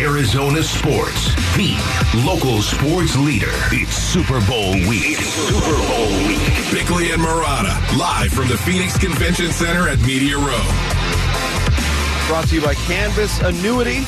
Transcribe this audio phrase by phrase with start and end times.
[0.00, 1.76] Arizona sports, the
[2.24, 3.52] local sports leader.
[3.70, 5.18] It's Super Bowl week.
[5.20, 6.40] It's Super Bowl week.
[6.72, 10.64] Bickley and Marotta, live from the Phoenix Convention Center at Media Row.
[12.28, 14.06] Brought to you by Canvas Annuity.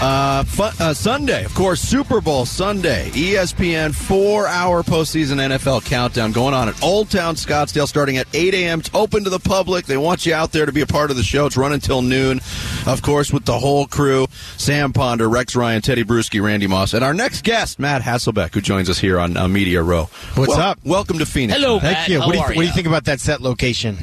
[0.00, 3.10] Uh, fun, uh, Sunday, of course, Super Bowl Sunday.
[3.10, 8.78] ESPN four-hour postseason NFL countdown going on at Old Town Scottsdale, starting at 8 a.m.
[8.78, 9.86] It's open to the public.
[9.86, 11.46] They want you out there to be a part of the show.
[11.46, 12.38] It's running until noon,
[12.86, 17.02] of course, with the whole crew: Sam Ponder, Rex Ryan, Tedy Bruschi, Randy Moss, and
[17.02, 20.04] our next guest, Matt Hasselbeck, who joins us here on uh, Media Row.
[20.36, 20.78] What's Wel- up?
[20.84, 21.58] Welcome to Phoenix.
[21.58, 22.08] Hello, Thank Matt.
[22.08, 22.20] you.
[22.20, 23.96] How What do you, are what do you think about that set location?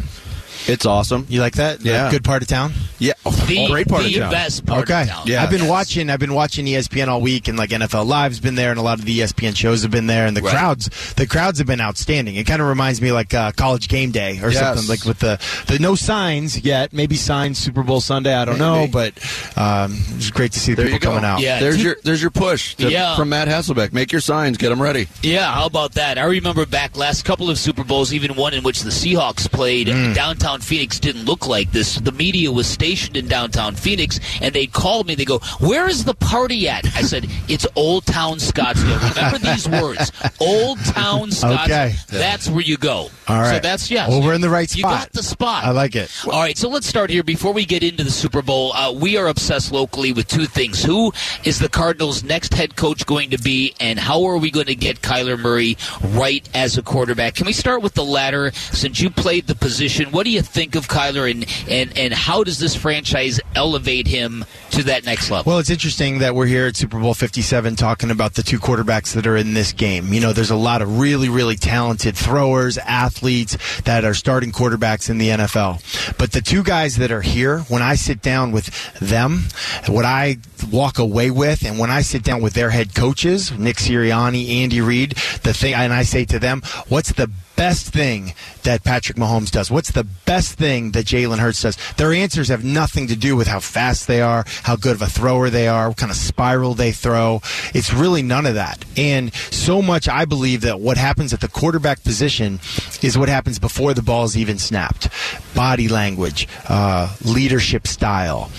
[0.68, 1.26] It's awesome.
[1.30, 1.82] You like that?
[1.82, 2.10] Yeah.
[2.12, 2.74] Good part of town.
[2.98, 3.14] Yeah,
[3.48, 4.32] The, great part the of town.
[4.32, 5.02] best part okay.
[5.04, 5.24] of town.
[5.28, 5.44] Yeah.
[5.44, 5.70] I've been Yes.
[5.70, 6.10] watching.
[6.10, 8.98] I've been watching ESPN all week, and like NFL Live's been there, and a lot
[9.00, 10.52] of the ESPN shows have been there, and the Right.
[10.54, 10.90] crowds.
[11.16, 12.36] The crowds have been outstanding.
[12.36, 14.60] It kind of reminds me like uh, college game day or Yes.
[14.60, 16.94] something, like with the the no signs yet.
[16.94, 18.34] Maybe signs Super Bowl Sunday.
[18.34, 19.14] I don't know, but
[19.58, 21.42] um, it's great to see There people coming out.
[21.42, 21.60] Yeah.
[21.60, 23.16] There's your there's your push to- Yeah.
[23.16, 23.94] from Matt Hasselbeck.
[23.94, 25.08] Make your signs, get them ready.
[25.22, 26.18] Yeah, how about that?
[26.18, 29.88] I remember back last couple of Super Bowls, even one in which the Seahawks played.
[29.88, 30.16] Mm.
[30.16, 31.96] Downtown Phoenix didn't look like this.
[31.96, 35.16] The media was stationed in downtown Phoenix, and they called me.
[35.16, 39.68] They go, "Where is the party at?" I said, "It's Old Town Scottsdale." Remember these
[39.68, 41.64] words, Old Town Scottsdale.
[41.66, 41.96] Okay.
[42.10, 43.10] That's where you go.
[43.28, 43.56] All right.
[43.56, 44.08] So that's yeah.
[44.08, 44.78] Well, we're in the right spot.
[44.78, 45.64] You got the spot.
[45.64, 46.12] I like it.
[46.26, 47.24] All right, so let's start here.
[47.24, 50.84] Before we get into the Super Bowl, uh, we are obsessed locally with two things.
[50.84, 54.68] Who is the Cardinals' next head coach going to be, and how are we going
[54.68, 55.78] to get Kyler Murray
[56.10, 57.36] right as a quarterback?
[57.36, 58.52] Can we start with the latter?
[58.54, 62.44] Since you played the position, what do you think of Kyler, and, and, and how
[62.44, 65.52] does this franchise elevate him to that next level?
[65.52, 69.14] Well, it's interesting that we're here at Super Bowl 57 talking about the two quarterbacks
[69.14, 70.14] that are in this game.
[70.14, 75.10] You know, there's a lot of really, really talented throwers, athletes that are starting quarterbacks
[75.10, 76.18] in the NFL.
[76.18, 78.68] But the two guys that are here, when I sit down with
[79.00, 79.44] them,
[79.88, 80.38] what I
[80.72, 84.82] walk away with, and when I sit down with their head coaches, Nick Sirianni, Andy
[84.82, 85.12] Reid,
[85.44, 89.72] the thing, and I say to them, what's the best thing that Patrick Mahomes does?
[89.72, 91.78] What's the best thing that Jalen Hurts does?
[91.98, 95.08] Their answers have nothing to do with how fast they are, how good of a
[95.08, 97.42] thrower they are, what kind of spiral they throw.
[97.74, 98.84] It's really none of that.
[98.98, 102.60] And so much, I believe that what happens at the quarterback position
[103.02, 105.10] is what happens before the ball's even snapped.
[105.56, 108.50] Body language, uh, leadership style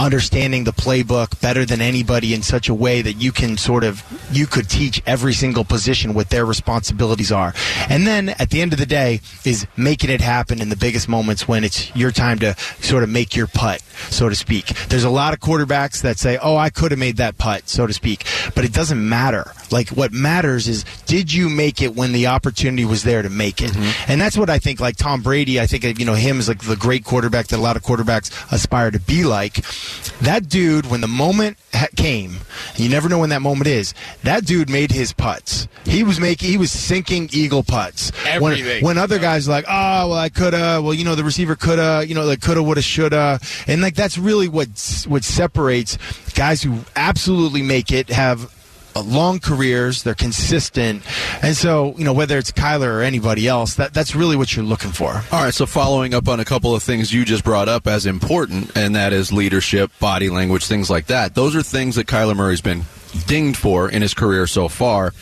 [0.00, 4.02] understanding the playbook better than anybody in such a way that you can sort of
[4.32, 7.52] you could teach every single position what their responsibilities are.
[7.88, 11.08] And then at the end of the day is making it happen in the biggest
[11.08, 14.66] moments when it's your time to sort of make your putt so to speak.
[14.88, 17.86] There's a lot of quarterbacks that say oh i could have made that putt so
[17.86, 18.24] to speak.
[18.54, 19.52] But it doesn't matter.
[19.70, 23.60] Like what matters is did you make it when the opportunity was there to make
[23.60, 23.72] it?
[23.72, 24.12] Mm-hmm.
[24.12, 26.48] And that's what i think like tom brady i think of, you know him as
[26.48, 29.64] like the great quarterback that a lot of quarterbacks aspire to be like
[30.22, 32.36] that dude, when the moment ha- came,
[32.76, 33.94] you never know when that moment is.
[34.22, 35.68] That dude made his putts.
[35.84, 38.10] He was making, he was sinking eagle putts.
[38.38, 38.84] When, Everything.
[38.84, 40.80] when other guys are like, oh, well, I coulda.
[40.82, 42.04] Well, you know, the receiver coulda.
[42.06, 43.40] You know, like coulda, woulda, shoulda.
[43.66, 44.68] And like that's really what
[45.08, 45.98] what separates
[46.34, 48.54] guys who absolutely make it have.
[48.94, 51.02] Uh, Long careers, they're consistent,
[51.42, 54.64] and so you know whether it's Kyler or anybody else, that that's really what you're
[54.64, 55.22] looking for.
[55.32, 58.06] All right, so following up on a couple of things you just brought up as
[58.06, 61.34] important, and that is leadership, body language, things like that.
[61.34, 62.84] Those are things that Kyler Murray's been
[63.26, 65.12] dinged for in his career so far,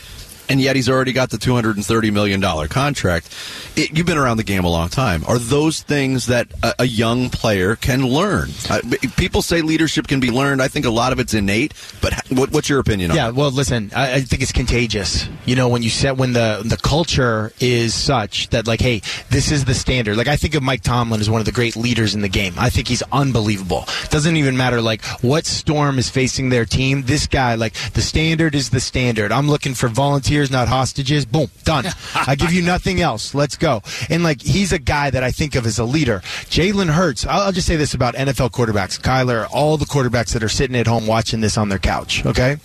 [0.49, 3.33] and yet he's already got the $230 million contract.
[3.75, 5.23] It, you've been around the game a long time.
[5.27, 8.49] Are those things that a, a young player can learn?
[8.69, 8.81] Uh,
[9.15, 10.61] people say leadership can be learned.
[10.61, 13.35] I think a lot of it's innate, but what, what's your opinion on Yeah, it?
[13.35, 15.29] well, listen, I, I think it's contagious.
[15.45, 19.51] You know, when you set when the the culture is such that like, hey, this
[19.51, 20.17] is the standard.
[20.17, 22.53] Like, I think of Mike Tomlin as one of the great leaders in the game.
[22.57, 23.85] I think he's unbelievable.
[24.09, 27.03] Doesn't even matter like what storm is facing their team.
[27.03, 29.31] This guy, like, the standard is the standard.
[29.31, 31.25] I'm looking for volunteers, not hostages.
[31.25, 31.85] Boom, done.
[32.15, 33.35] I give you nothing else.
[33.35, 33.81] Let's go.
[34.09, 36.19] And like, he's a guy that I think of as a leader.
[36.49, 37.25] Jalen Hurts.
[37.25, 40.75] I'll, I'll just say this about NFL quarterbacks, Kyler, all the quarterbacks that are sitting
[40.75, 42.25] at home watching this on their couch.
[42.25, 42.57] Okay,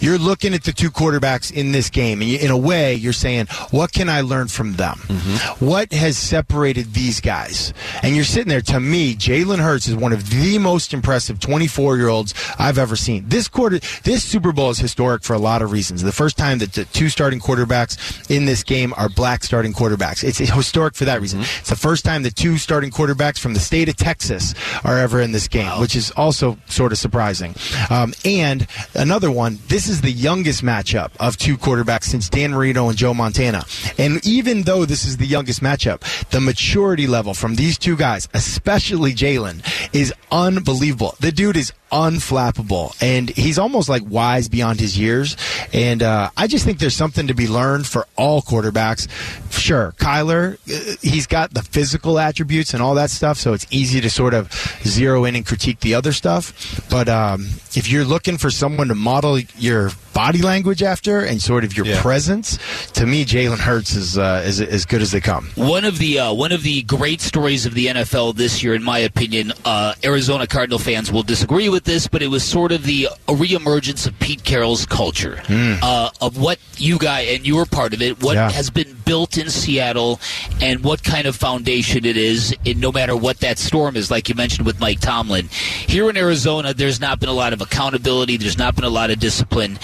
[0.00, 3.12] you're looking at the two quarterbacks in this game, and you, in a way, you're
[3.12, 4.98] saying, "What can I learn from them?
[5.06, 5.64] Mm-hmm.
[5.64, 7.72] What has separated these guys?"
[8.02, 8.60] And you're sitting there.
[8.62, 12.96] To me, Jalen Hurts is one of the most impressive 24 year olds I've ever
[12.96, 13.28] seen.
[13.28, 16.02] This quarter, this Super Bowl is historic for a lot of reasons.
[16.02, 20.24] The first time that the two starting quarterbacks in this game are black starting quarterbacks.
[20.24, 21.40] It's historic for that reason.
[21.40, 25.20] It's the first time the two starting quarterbacks from the state of Texas are ever
[25.20, 27.54] in this game, which is also sort of surprising.
[27.90, 32.88] Um, and another one, this is the youngest matchup of two quarterbacks since Dan Marino
[32.88, 33.64] and Joe Montana.
[33.98, 36.00] And even though this is the youngest matchup,
[36.30, 39.62] the maturity level from these two guys, especially Jalen,
[39.92, 41.14] is unbelievable.
[41.20, 45.36] The dude is unflappable, and he's almost like wise beyond his years.
[45.72, 49.08] And uh, I just think there's something to be learned for all quarterbacks.
[49.52, 54.00] Sure, Kyler, uh, he's got the physical attributes and all that stuff, so it's easy
[54.00, 54.52] to sort of
[54.84, 56.86] zero in and critique the other stuff.
[56.90, 61.62] But um, if you're looking for someone to model your body language after and sort
[61.62, 62.02] of your Yeah.
[62.02, 62.58] presence,
[62.94, 65.48] to me, Jalen Hurts is, uh, is as good as they come.
[65.54, 68.82] One of the uh, one of the great stories of the NFL this year, in
[68.82, 72.82] my opinion, uh, Arizona Cardinal fans will disagree with this, but it was sort of
[72.82, 75.40] the a reemergence of Pete Carroll's culture,
[75.82, 78.50] uh, of what you guys and you were part of it, what Yeah.
[78.50, 80.20] has been built in Seattle,
[80.60, 82.52] and what kind of foundation it is.
[82.64, 85.48] In no matter what that storm is, like you mentioned with Mike Tomlin,
[85.86, 88.36] here in Arizona, there's not been a lot of accountability.
[88.36, 89.78] There's not been a lot of discipline.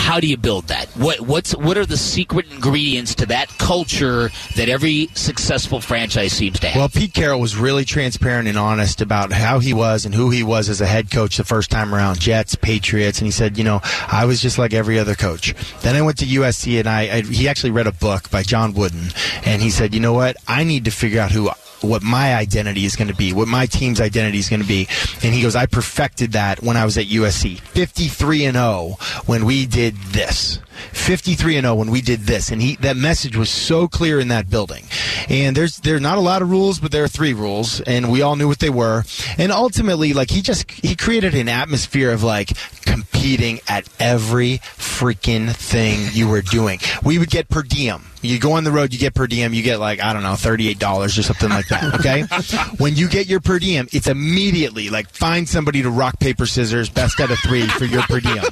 [0.00, 0.88] How do you build that?
[0.96, 6.58] What what's what are the secret ingredients to that culture that every successful franchise seems
[6.60, 6.80] to have?
[6.80, 10.42] Well, Pete Carroll was really transparent and honest about how he was and who he
[10.42, 13.62] was as a head coach the first time around, Jets, Patriots, and he said, you
[13.62, 15.54] know, I was just like every other coach.
[15.82, 18.74] Then I went to USC and I, I he actually read a book by John
[18.74, 19.10] Wooden,
[19.44, 21.50] and he said, you know what, I need to figure out who
[21.82, 24.88] what my identity is going to be, what my team's identity is going to be.
[25.22, 27.60] And he goes, I perfected that when I was at USC.
[27.60, 28.96] 53 and 0
[29.26, 30.60] when we did this.
[30.92, 32.50] 53 and 0 when we did this.
[32.50, 34.84] And he that message was so clear in that building.
[35.28, 38.22] And there's there're not a lot of rules, but there are three rules and we
[38.22, 39.04] all knew what they were.
[39.38, 42.50] And ultimately like he just he created an atmosphere of like
[42.82, 46.80] competing at every freaking thing you were doing.
[47.02, 48.09] We would get per diem.
[48.22, 50.32] You go on the road, you get per diem, you get like, I don't know,
[50.32, 52.22] $38 or something like that, okay?
[52.78, 56.88] when you get your per diem, it's immediately like find somebody to rock, paper, scissors,
[56.88, 58.44] best out of three for your per diem.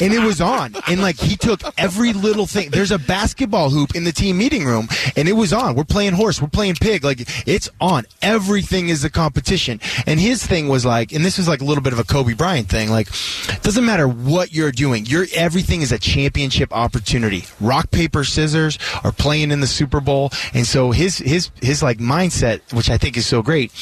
[0.00, 0.74] And it was on.
[0.88, 2.70] And like he took every little thing.
[2.70, 5.74] There's a basketball hoop in the team meeting room, and it was on.
[5.74, 7.04] We're playing horse, we're playing pig.
[7.04, 8.04] Like it's on.
[8.20, 9.80] Everything is a competition.
[10.06, 12.34] And his thing was like, and this was like a little bit of a Kobe
[12.34, 13.08] Bryant thing, like,
[13.48, 17.44] it doesn't matter what you're doing, you're everything is a championship opportunity.
[17.60, 20.30] Rock, paper, scissors are playing in the Super Bowl.
[20.54, 23.72] And so his his his like mindset, which I think is so great,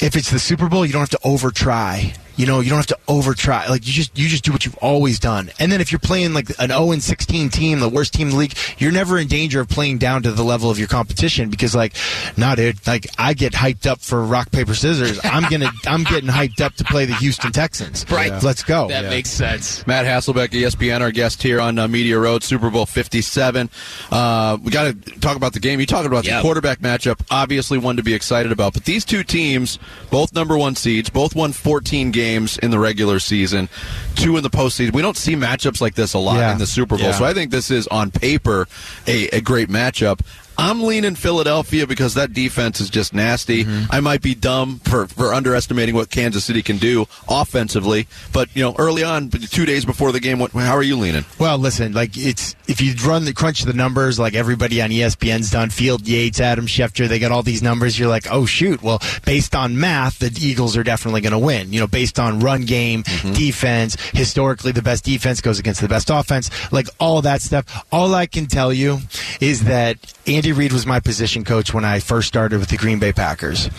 [0.00, 2.14] if it's the Super Bowl, you don't have to over try.
[2.36, 3.68] You know, you don't have to over try.
[3.68, 5.50] Like you just you just do what you've always done.
[5.60, 8.32] And then if you're playing like an 0 and 16 team, the worst team in
[8.32, 11.48] the league, you're never in danger of playing down to the level of your competition
[11.48, 11.94] because like,
[12.36, 15.20] nah, dude, like I get hyped up for rock paper scissors.
[15.22, 18.04] I'm gonna I'm getting hyped up to play the Houston Texans.
[18.10, 18.42] Right.
[18.42, 18.88] Let's go.
[18.88, 19.86] that makes sense.
[19.86, 23.70] Matt Hasselbeck, ESPN, our guest here on uh, Media Row, Super Bowl 57.
[24.10, 25.78] Uh, we got to talk about the game.
[25.78, 26.38] You talking about Yeah.
[26.38, 28.72] the quarterback matchup, obviously one to be excited about.
[28.74, 29.78] But these two teams,
[30.10, 33.68] both number one seeds, both won 14 games in the regular season,
[34.14, 34.92] two in the postseason.
[34.92, 36.52] We don't see matchups like this a lot Yeah.
[36.52, 37.12] in the Super Bowl, Yeah.
[37.12, 38.66] so I think this is on paper
[39.06, 40.20] a, a great matchup.
[40.56, 43.64] I'm leaning Philadelphia because that defense is just nasty.
[43.64, 43.90] Mm-hmm.
[43.90, 48.62] I might be dumb for, for underestimating what Kansas City can do offensively, but you
[48.62, 51.24] know, early on, two days before the game, what, how are you leaning?
[51.38, 55.50] Well, listen, like it's if you run the crunch the numbers, like everybody on ESPN's
[55.50, 57.98] done, Field Yates, Adam Schefter, they got all these numbers.
[57.98, 58.82] You're like, oh shoot.
[58.82, 61.72] Well, based on math, the Eagles are definitely going to win.
[61.72, 63.02] You know, based on run game,
[63.34, 67.84] defense, historically the best defense goes against the best offense, like all that stuff.
[67.90, 68.98] All I can tell you
[69.40, 69.98] is that
[70.44, 73.70] Andy Reid was my position coach when I first started with the Green Bay Packers.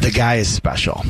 [0.00, 1.02] The guy is special,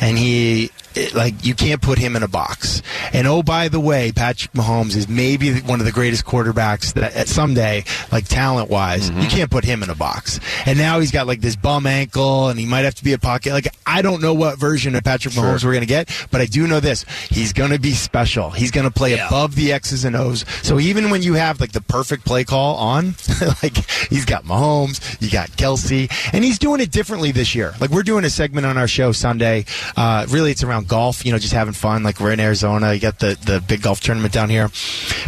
[0.00, 2.82] and he it- like you can't put him in a box.
[3.12, 7.14] And oh, by the way, Patrick Mahomes is maybe one of the greatest quarterbacks that
[7.14, 10.40] at someday, like talent wise, you can't put him in a box.
[10.66, 13.18] And now he's got like this bum ankle, and he might have to be a
[13.18, 13.52] pocket.
[13.52, 16.66] Like I don't know what version of Patrick Mahomes we're gonna get, but I do
[16.66, 18.50] know this: he's gonna be special.
[18.50, 19.26] He's gonna play Yeah.
[19.28, 20.44] above the X's and O's.
[20.62, 23.14] So even when you have like the perfect play call on,
[23.62, 23.76] like
[24.10, 27.74] he's got Mahomes, you got Kelce, and he's doing it differently this year.
[27.80, 29.64] Like we're doing a segment on our show Sunday.
[29.96, 31.24] Uh, really, it's around golf.
[31.24, 32.02] You know, just having fun.
[32.02, 34.70] Like we're in Arizona, you got the the big golf tournament down here.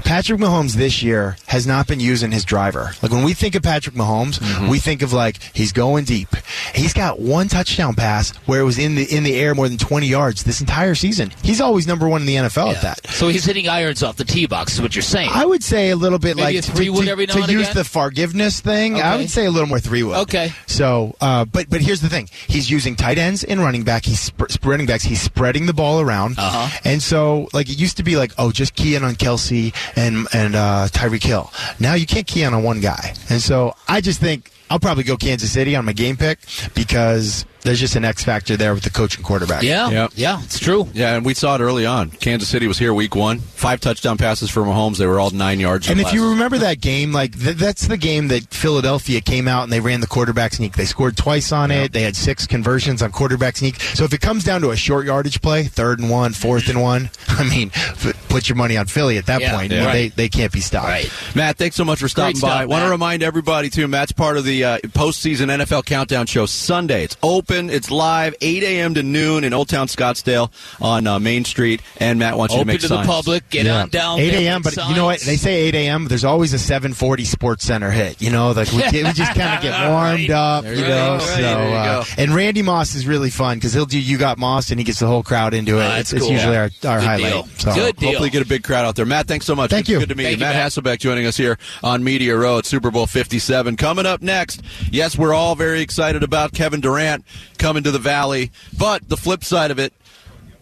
[0.04, 2.92] Patrick Mahomes this year has not been using his driver.
[3.02, 4.38] Like when we think of Patrick Mahomes,
[4.68, 6.28] we think of like he's going deep.
[6.74, 9.78] He's got one touchdown pass where it was in the in the air more than
[9.78, 11.30] 20 yards this entire season.
[11.42, 13.06] He's always number one in the NFL at that.
[13.08, 15.30] So he's hitting irons off the tee box, is what you're saying.
[15.32, 17.42] I would say a little bit Maybe like a three wood to, every now to
[17.42, 19.00] and use the forgiveness thing.
[19.00, 20.18] I would say a little more three wood.
[20.18, 20.52] Okay.
[20.66, 24.04] So, uh, but but here's the thing: he's using tight ends and running back.
[24.04, 25.04] He's sp- running backs.
[25.04, 26.34] He's spreading the ball around.
[26.38, 26.80] Uh-huh.
[26.84, 30.28] And so, like it used to be, like oh, just key in on Kelce and
[30.34, 31.50] and uh, Tyreek Hill.
[31.80, 33.14] Now you can't key in on one guy.
[33.30, 34.52] And so, I just think.
[34.70, 36.40] I'll probably go Kansas City on my game pick
[36.74, 39.62] because there's just an X factor there with the coach and quarterback.
[39.62, 40.12] Yeah, Yep.
[40.14, 40.88] yeah, it's true.
[40.94, 42.10] Yeah, and we saw it early on.
[42.10, 43.40] Kansas City was here week one.
[43.40, 44.96] Five touchdown passes for Mahomes.
[44.98, 45.88] They were all nine yards.
[45.88, 46.14] or And if less.
[46.14, 49.80] you remember that game, like th- that's the game that Philadelphia came out and they
[49.80, 50.76] ran the quarterback sneak.
[50.76, 51.92] They scored twice on it.
[51.92, 53.80] They had six conversions on quarterback sneak.
[53.80, 56.80] So if it comes down to a short yardage play, third and one, fourth and
[56.80, 59.72] one, I mean, f- put your money on Philly at that Yeah, point.
[59.72, 59.80] yeah.
[59.80, 60.16] They Right.
[60.16, 60.86] they can't be stopped.
[60.88, 61.10] Right.
[61.34, 62.58] Matt, thanks so much for stopping Great by.
[62.60, 63.88] stuff, Want to remind everybody too.
[63.88, 67.04] Matt's part of the uh, postseason NFL Countdown Show Sunday.
[67.04, 67.47] It's open.
[67.50, 68.94] It's live, 8 a.m.
[68.94, 70.50] to noon in Old Town Scottsdale
[70.80, 71.80] on uh, Main Street.
[71.98, 72.92] And Matt wants you to make sure.
[72.92, 73.48] Open to the public.
[73.50, 74.18] Get on down.
[74.20, 74.62] 8 a.m.
[74.64, 75.20] make But you know what?
[75.20, 76.06] They say 8 a.m.
[76.08, 78.20] There's always a 7:40 Sports Center hit.
[78.20, 80.30] You know, like we, get, we just kind of get warmed Right.
[80.30, 80.64] up.
[80.64, 81.24] There You you know, go.
[81.24, 82.10] so Right, there you uh, go.
[82.22, 84.98] and Randy Moss is really fun because he'll do you got Moss and he gets
[85.00, 85.84] the whole crowd into it.
[85.84, 86.32] Ah, it's that's it's cool.
[86.32, 87.32] usually our, our Good highlight.
[87.32, 87.48] deal.
[87.58, 87.74] So.
[87.74, 88.08] Good deal.
[88.10, 89.06] Hopefully, get a big crowd out there.
[89.06, 89.70] Matt, thanks so much.
[89.70, 89.98] Thank Good- you.
[90.00, 90.46] Good to meet Thank you.
[90.46, 90.72] you, Matt Matt.
[90.72, 93.76] Hasselbeck joining us here on Media Row at Super Bowl 57.
[93.76, 97.24] Coming up next, yes, we're all very excited about Kevin Durant
[97.58, 99.92] coming to the Valley, but the flip side of it,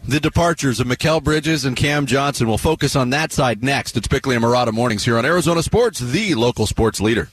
[0.07, 2.47] the departures of Mikal Bridges and Cam Johnson.
[2.47, 3.97] We'll focus on that side next.
[3.97, 7.29] It's Bickley and Marotta Mornings here on Arizona Sports, the local sports leader.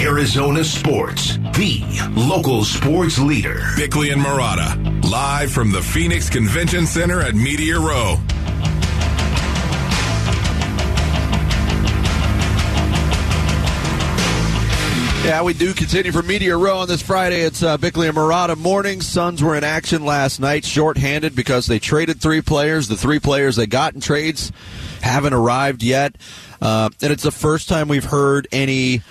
[0.00, 1.82] Arizona Sports, the
[2.16, 3.60] local sports leader.
[3.76, 8.16] Bickley and Marotta, live from the Phoenix Convention Center at Media Row.
[15.28, 17.42] Yeah, we do continue from Media Row on this Friday.
[17.42, 19.02] It's uh, Bickley and Marotta morning.
[19.02, 22.88] Suns were in action last night, shorthanded because they traded three players.
[22.88, 24.52] The three players they got in trades
[25.02, 26.16] haven't arrived yet,
[26.62, 29.02] uh, and it's the first time we've heard any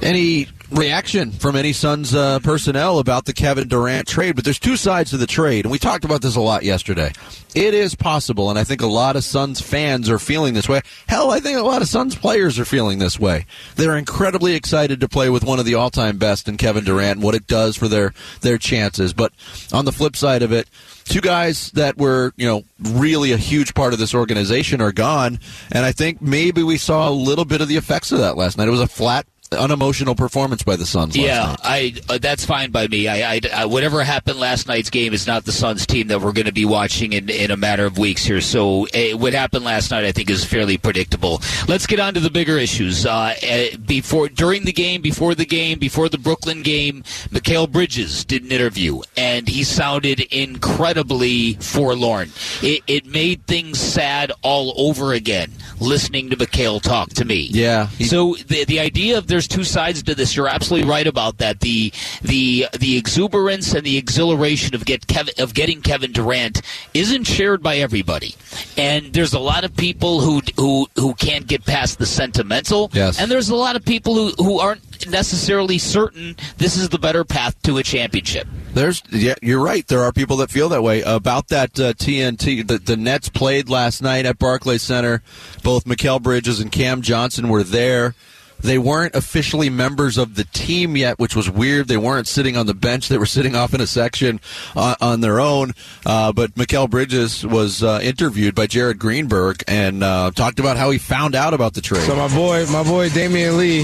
[0.00, 4.34] any reaction from any Suns uh, personnel about the Kevin Durant trade.
[4.34, 7.12] But there's two sides to the trade, and we talked about this a lot yesterday.
[7.54, 10.80] It is possible, and I think a lot of Suns fans are feeling this way.
[11.06, 13.46] Hell, I think a lot of Suns players are feeling this way.
[13.76, 17.22] They're incredibly excited to play with one of the all-time best in Kevin Durant and
[17.22, 19.12] what it does for their their chances.
[19.12, 19.32] But
[19.72, 20.68] on the flip side of it,
[21.04, 25.38] two guys that were, you know, really a huge part of this organization are gone,
[25.70, 28.56] and I think maybe we saw a little bit of the effects of that last
[28.56, 28.68] night.
[28.68, 31.16] It was a flat unemotional performance by the Suns.
[31.16, 31.56] Last Yeah.
[31.62, 33.08] I uh, that's fine by me.
[33.08, 36.32] I, I, I whatever happened last night's game is not the Suns team that we're
[36.32, 38.40] going to be watching in, in a matter of weeks here.
[38.40, 41.40] So uh, what happened last night, I think, is fairly predictable.
[41.68, 43.06] Let's get on to the bigger issues.
[43.06, 48.24] Uh, uh, before during the game, before the game, before the Brooklyn game, Mikal Bridges
[48.24, 52.30] did an interview, and he sounded incredibly forlorn.
[52.62, 55.52] It, it made things sad all over again.
[55.80, 57.48] Listening to Mikal talk to me.
[57.50, 60.36] Yeah, he- So the the idea of there's two sides to this.
[60.36, 61.60] You're absolutely right about that.
[61.60, 66.62] The the the exuberance and the exhilaration of get Kevin, of getting Kevin Durant
[66.94, 68.34] isn't shared by everybody,
[68.76, 72.90] and there's a lot of people who who who can't get past the sentimental.
[72.92, 73.20] Yes.
[73.20, 77.24] and there's a lot of people who who aren't necessarily certain this is the better
[77.24, 78.46] path to a championship.
[78.74, 79.86] There's, yeah, you're right.
[79.86, 82.66] There are people that feel that way about that uh, TNT.
[82.66, 85.22] The, the Nets played last night at Barclays Center.
[85.62, 88.14] Both Mikal Bridges and Cam Johnson were there.
[88.62, 91.88] They weren't officially members of the team yet, which was weird.
[91.88, 93.08] They weren't sitting on the bench.
[93.08, 94.40] They were sitting off in a section
[94.76, 95.72] uh, on their own.
[96.06, 100.90] Uh, but Mikal Bridges was uh, interviewed by Jared Greenberg and uh, talked about how
[100.90, 102.02] he found out about the trade.
[102.02, 103.82] So my boy, my boy Damion Lee,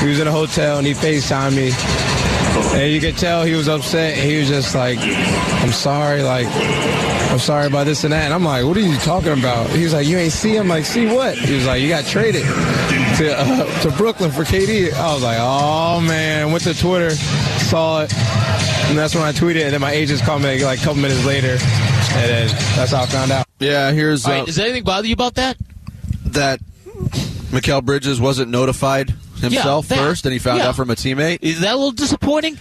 [0.00, 1.72] he was in a hotel and he FaceTimed me.
[2.78, 4.16] And you could tell he was upset.
[4.16, 6.46] He was just like, I'm sorry, like,
[7.34, 8.26] I'm sorry about this and that.
[8.26, 9.68] And I'm like, what are you talking about?
[9.70, 10.68] He was like, you ain't see him.
[10.68, 11.36] Like, see what?
[11.36, 14.92] He was like, you got traded to uh, to Brooklyn for KD.
[14.92, 16.52] I was like, oh man.
[16.52, 19.64] Went to Twitter, saw it, and that's when I tweeted.
[19.64, 23.02] And then my agents called me like a couple minutes later, and then that's how
[23.02, 23.48] I found out.
[23.58, 25.56] yeah, here's All uh, right, does anything bother you about that?
[26.26, 26.60] that
[27.50, 29.10] Mikal Bridges wasn't notified
[29.40, 30.68] himself that- first, and he found yeah.
[30.68, 31.38] out from a teammate.
[31.42, 32.60] Is that a little disappointing?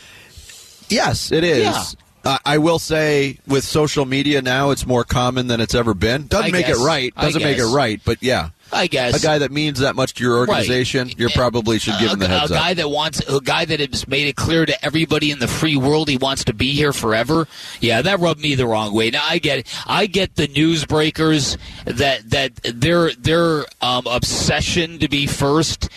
[0.90, 1.64] Yes, it is.
[1.64, 1.84] Yeah.
[2.24, 6.28] Uh, I will say, with social media now, it's more common than it's ever been.
[6.28, 6.80] Doesn't I make guess.
[6.80, 7.14] it right.
[7.16, 8.00] Doesn't make it right.
[8.06, 11.20] But yeah, I guess a guy that means that much to your organization, Right.
[11.20, 12.78] you probably should give a, him the heads a guy up.
[12.78, 16.08] that wants a guy that has made it clear to everybody in the free world
[16.08, 17.46] he wants to be here forever.
[17.82, 19.10] Yeah, that rubbed me the wrong way.
[19.10, 19.84] Now I get it.
[19.86, 25.90] I get the newsbreakers that that their their um, obsession to be first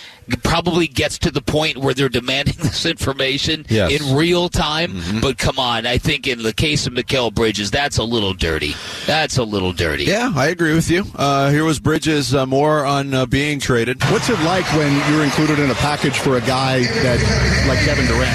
[0.43, 3.93] probably gets to the point where they're demanding this information Yes.
[4.01, 4.93] in real time.
[4.93, 5.21] Mm-hmm.
[5.21, 8.75] But come on, I think in the case of Mikal Bridges, that's a little dirty.
[9.07, 10.05] That's a little dirty.
[10.05, 11.05] Yeah, I agree with you.
[11.15, 14.03] Uh, here was Bridges uh, more on uh, being traded.
[14.11, 18.07] What's it like when you're included in a package for a guy that like Kevin
[18.07, 18.33] Durant?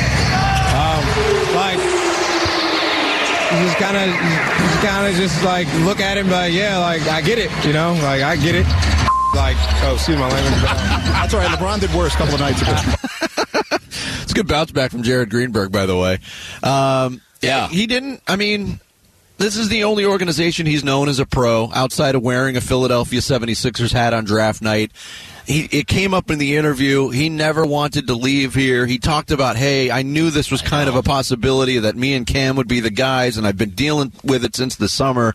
[0.71, 1.77] Um, like,
[3.65, 7.21] just kind of, just kind of just like look at him, like, yeah, like I
[7.21, 8.65] get it, you know, like I get it.
[9.35, 10.61] Like, oh, excuse my language.
[10.61, 11.49] That's all right.
[11.57, 12.75] LeBron did worse a couple of nights ago.
[14.23, 16.19] It's a good bounce back from Jared Greenberg, by the way.
[16.63, 17.67] Um, Yeah.
[17.67, 18.21] he didn't.
[18.27, 18.79] I mean,
[19.39, 23.19] this is the only organization he's known as a pro outside of wearing a Philadelphia
[23.19, 24.91] 76ers hat on draft night.
[25.45, 27.09] He, it came up in the interview.
[27.09, 28.85] He never wanted to leave here.
[28.85, 32.25] He talked about, hey, I knew this was kind of a possibility that me and
[32.25, 35.33] Cam would be the guys, and I've been dealing with it since the summer.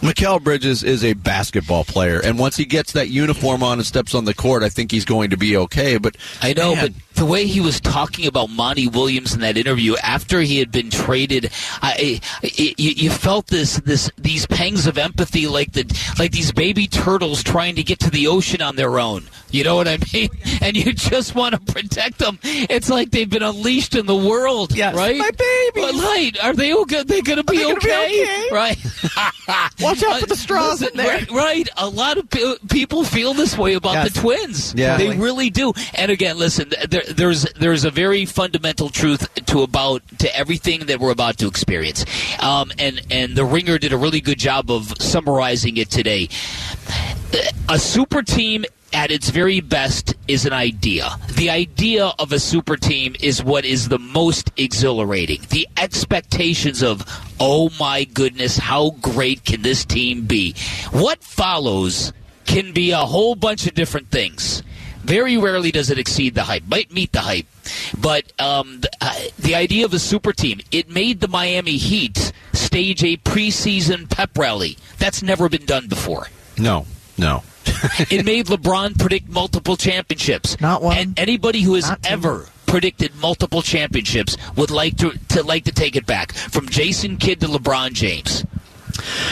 [0.00, 4.14] Mikal Bridges is a basketball player, and once he gets that uniform on and steps
[4.14, 5.98] on the court, I think he's going to be okay.
[5.98, 9.56] But I know, man, but the way he was talking about Monty Williams in that
[9.56, 11.50] interview after he had been traded,
[11.82, 15.84] I, I, you, you felt this, this, these pangs of empathy, like the,
[16.18, 19.24] like these baby turtles trying to get to the ocean on their own.
[19.50, 20.28] You know what I mean?
[20.62, 22.38] And you just want to protect them.
[22.42, 25.16] It's like they've been unleashed in the world, Yes, right?
[25.16, 25.30] my.
[25.74, 26.36] Well, right?
[26.44, 27.02] Are they okay?
[27.02, 28.22] They going to be they gonna be okay?
[28.22, 28.48] okay?
[28.52, 28.76] Right?
[29.80, 31.08] Watch out for the uh, straws in there.
[31.08, 31.68] Right, right.
[31.78, 34.12] A lot of pe- people feel this way about Yes.
[34.12, 34.74] the twins.
[34.76, 34.96] Yeah.
[34.98, 35.72] they really do.
[35.94, 36.70] And again, listen,
[37.04, 41.46] there, there's there's a very fundamental truth to about to everything that we're about to
[41.46, 42.04] experience.
[42.40, 46.28] Um, and and the Ringer did a really good job of summarizing it today.
[47.68, 51.08] A super team at its very best is an idea.
[51.36, 55.42] The idea of a super team is what is the most exhilarating.
[55.50, 57.04] The expectations of,
[57.38, 60.54] oh my goodness, how great can this team be?
[60.90, 62.12] What follows
[62.46, 64.64] can be a whole bunch of different things.
[65.10, 66.62] Very rarely does it exceed the hype.
[66.68, 67.46] Might meet the hype,
[68.00, 72.32] but um, the, uh, the idea of a super team it made the Miami Heat
[72.52, 74.78] stage a preseason pep rally.
[74.98, 76.28] That's never been done before.
[76.56, 76.86] no,
[77.18, 77.42] no.
[78.08, 80.60] it made LeBron predict multiple championships.
[80.60, 85.64] Not one, And anybody who has ever predicted multiple championships would like to, to like
[85.64, 88.44] to take it back from Jason Kidd to LeBron James.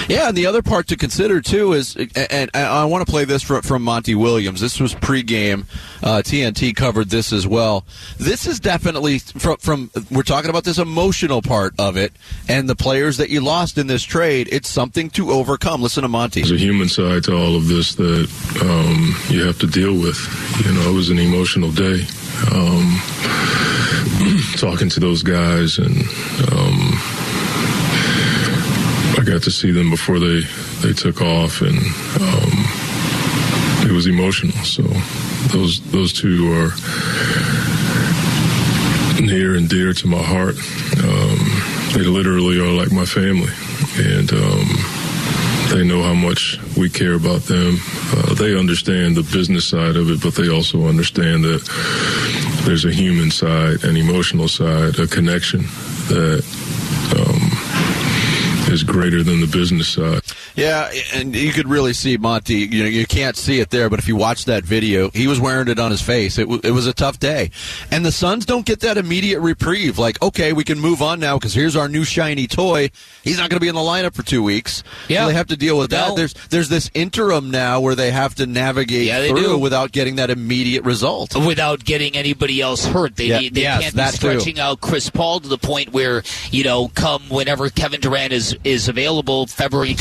[0.09, 3.43] Yeah, and the other part to consider too is, and I want to play this
[3.43, 4.61] from, Monty Williams.
[4.61, 5.65] This was pregame.
[6.03, 7.85] Uh, TNT covered this as well.
[8.19, 9.91] This is definitely from, from.
[10.11, 12.13] We're talking about this emotional part of it,
[12.49, 14.49] and the players that you lost in this trade.
[14.51, 15.81] It's something to overcome.
[15.81, 16.43] Listen to Monty.
[16.43, 18.29] There's a human side to all of this that
[18.63, 20.19] um, you have to deal with.
[20.67, 22.05] You know, it was an emotional day.
[22.53, 23.01] Um,
[24.57, 25.97] talking to those guys, and
[26.53, 26.88] um,
[29.29, 30.41] got to see them before they,
[30.81, 32.53] they took off, and um,
[33.85, 34.57] it was emotional.
[34.65, 34.83] So
[35.53, 36.73] those those two are
[39.21, 40.57] near and dear to my heart.
[41.05, 41.39] Um,
[41.93, 43.53] they literally are like my family,
[43.99, 44.67] and um,
[45.71, 47.77] they know how much we care about them.
[48.13, 51.63] Uh, they understand the business side of it, but they also understand that
[52.65, 55.61] there's a human side, an emotional side, a connection
[56.09, 56.45] that
[58.79, 60.23] is greater than the business side.
[60.59, 62.55] Yeah, and you could really see Monty.
[62.57, 65.39] You know, you can't see it there, but if you watch that video, he was
[65.41, 66.37] wearing it on his face.
[66.39, 67.51] It, w- it was a tough day,
[67.91, 69.99] and the Suns don't get that immediate reprieve.
[69.99, 72.91] Like, okay, we can move on now because here's our new shiny toy.
[73.23, 74.83] He's not going to be in the lineup for two weeks.
[75.09, 75.23] Yeah.
[75.23, 76.17] so they have to deal with that.
[76.17, 79.59] There's there's this interim now where they have to navigate Yeah, through do.
[79.59, 81.35] without getting that immediate result.
[81.37, 83.17] without getting anybody else hurt.
[83.17, 86.65] They, Yeah, they yes, can't be stretching out Chris Paul to the point where, you
[86.65, 89.95] know, come whenever Kevin Durant is, is available, February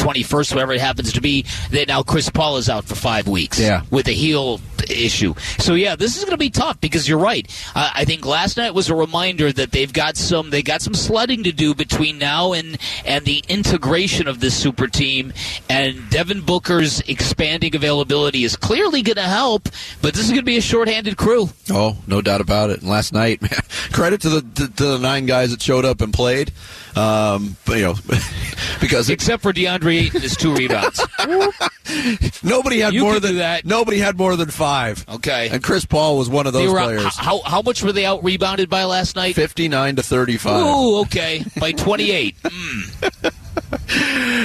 [0.52, 3.60] 21st, whatever it happens to be, that now Chris Paul is out for five weeks
[3.60, 3.84] Yeah.
[3.92, 5.36] with a heel issue.
[5.60, 7.48] So, yeah, this is going to be tough because you're right.
[7.76, 10.94] Uh, I think last night was a reminder that they've got some they got some
[10.94, 15.34] sledding to do between now and, and the integration of this super team.
[15.70, 19.70] And Devin Booker's expanding availability is clearly going to help,
[20.02, 21.50] but this is going to be a shorthanded crew.
[21.70, 22.82] Oh, no doubt about it.
[22.82, 23.42] And last night,
[23.92, 26.52] credit to the to, to the nine guys that showed up and played.
[26.96, 27.94] Um, but, you know,
[28.82, 31.06] because it, Except for DeAndre Ayton, his two rebounds.
[32.44, 33.66] nobody had You more than that.
[33.66, 34.77] Nobody had more than five.
[35.10, 35.50] Okay.
[35.52, 37.16] And Chris Paul was one of those were players.
[37.18, 39.36] how, how much were they out rebounded by last night?
[39.36, 40.66] Fifty-nine to thirty-five.
[40.66, 41.44] Ooh, okay.
[41.60, 42.42] By 28.
[42.42, 43.34] Mm.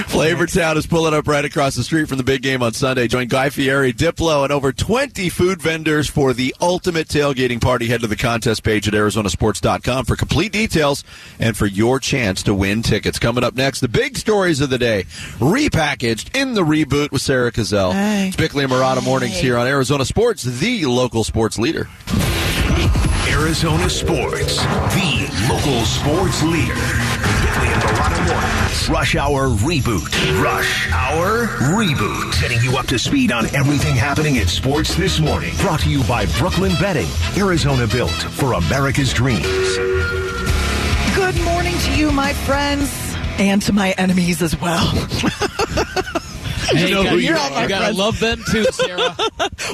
[0.07, 3.07] Flavortown is pulling up right across the street from the big game on Sunday.
[3.07, 7.87] Join Guy Fieri, Diplo, and over 20 food vendors for the ultimate tailgating party.
[7.87, 11.03] Head to the contest page at ArizonaSports.com for complete details
[11.39, 13.19] and for your chance to win tickets.
[13.19, 15.03] Coming up next, the big stories of the day,
[15.37, 17.93] repackaged in the reboot with Sarah Cazell.
[17.93, 18.27] Hey.
[18.27, 21.87] It's Bickley and Marotta mornings here on Arizona Sports, the local sports leader.
[23.29, 26.73] Arizona Sports, the local sports leader.
[26.73, 28.89] Bickley and Marotta Mornings.
[28.89, 30.41] Rush Hour Reboot.
[30.43, 32.41] Rush Hour Reboot.
[32.41, 35.53] Getting you up to speed on everything happening in sports this morning.
[35.57, 37.09] Brought to you by Brooklyn Betting.
[37.37, 39.45] Arizona built for America's dreams.
[41.15, 42.91] Good morning to you, my friends,
[43.37, 44.91] and to my enemies as well.
[46.71, 47.97] Hey, you, gotta, You're you all my gotta friends.
[47.97, 49.15] love them too, Sarah.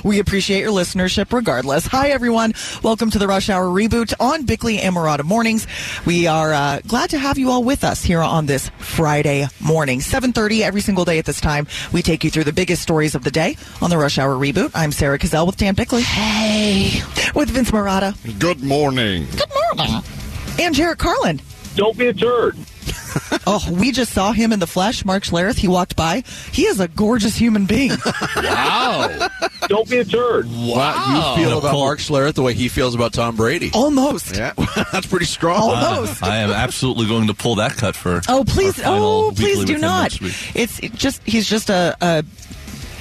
[0.04, 1.86] We appreciate your listenership regardless.
[1.88, 2.54] Hi, everyone.
[2.84, 5.68] Welcome to the Rush Hour Reboot on Bickley and Marotta Mornings.
[6.06, 10.00] We are uh, glad to have you all with us here on this Friday morning.
[10.00, 11.68] 7.30 every single day at this time.
[11.92, 14.72] We take you through the biggest stories of the day on the Rush Hour Reboot.
[14.74, 16.02] I'm Sarah Cazell with Dan Bickley.
[16.02, 17.02] Hey.
[17.36, 18.16] With Vince Marotta.
[18.40, 19.28] Good morning.
[19.32, 20.02] Good morning.
[20.60, 21.42] And Jared Carlin.
[21.76, 22.58] Don't be a turd.
[23.52, 25.04] Oh, we just saw him in the flesh.
[25.04, 26.24] Mark Schlereth, he walked by.
[26.52, 27.92] He is a gorgeous human being.
[28.36, 29.30] Wow.
[29.68, 30.48] Don't be a turd.
[30.48, 31.36] Wow.
[31.38, 33.72] You feel about Mark Schlereth the way he feels about Tom Brady.
[33.74, 34.36] Almost.
[34.36, 34.54] Yeah,
[34.92, 35.62] that's pretty strong.
[35.72, 36.24] Almost.
[36.24, 38.22] I am absolutely going to pull that cut for.
[38.28, 38.78] Oh, please!
[38.80, 40.18] our final Oh, please do not.
[40.56, 42.24] It's just he's just a, a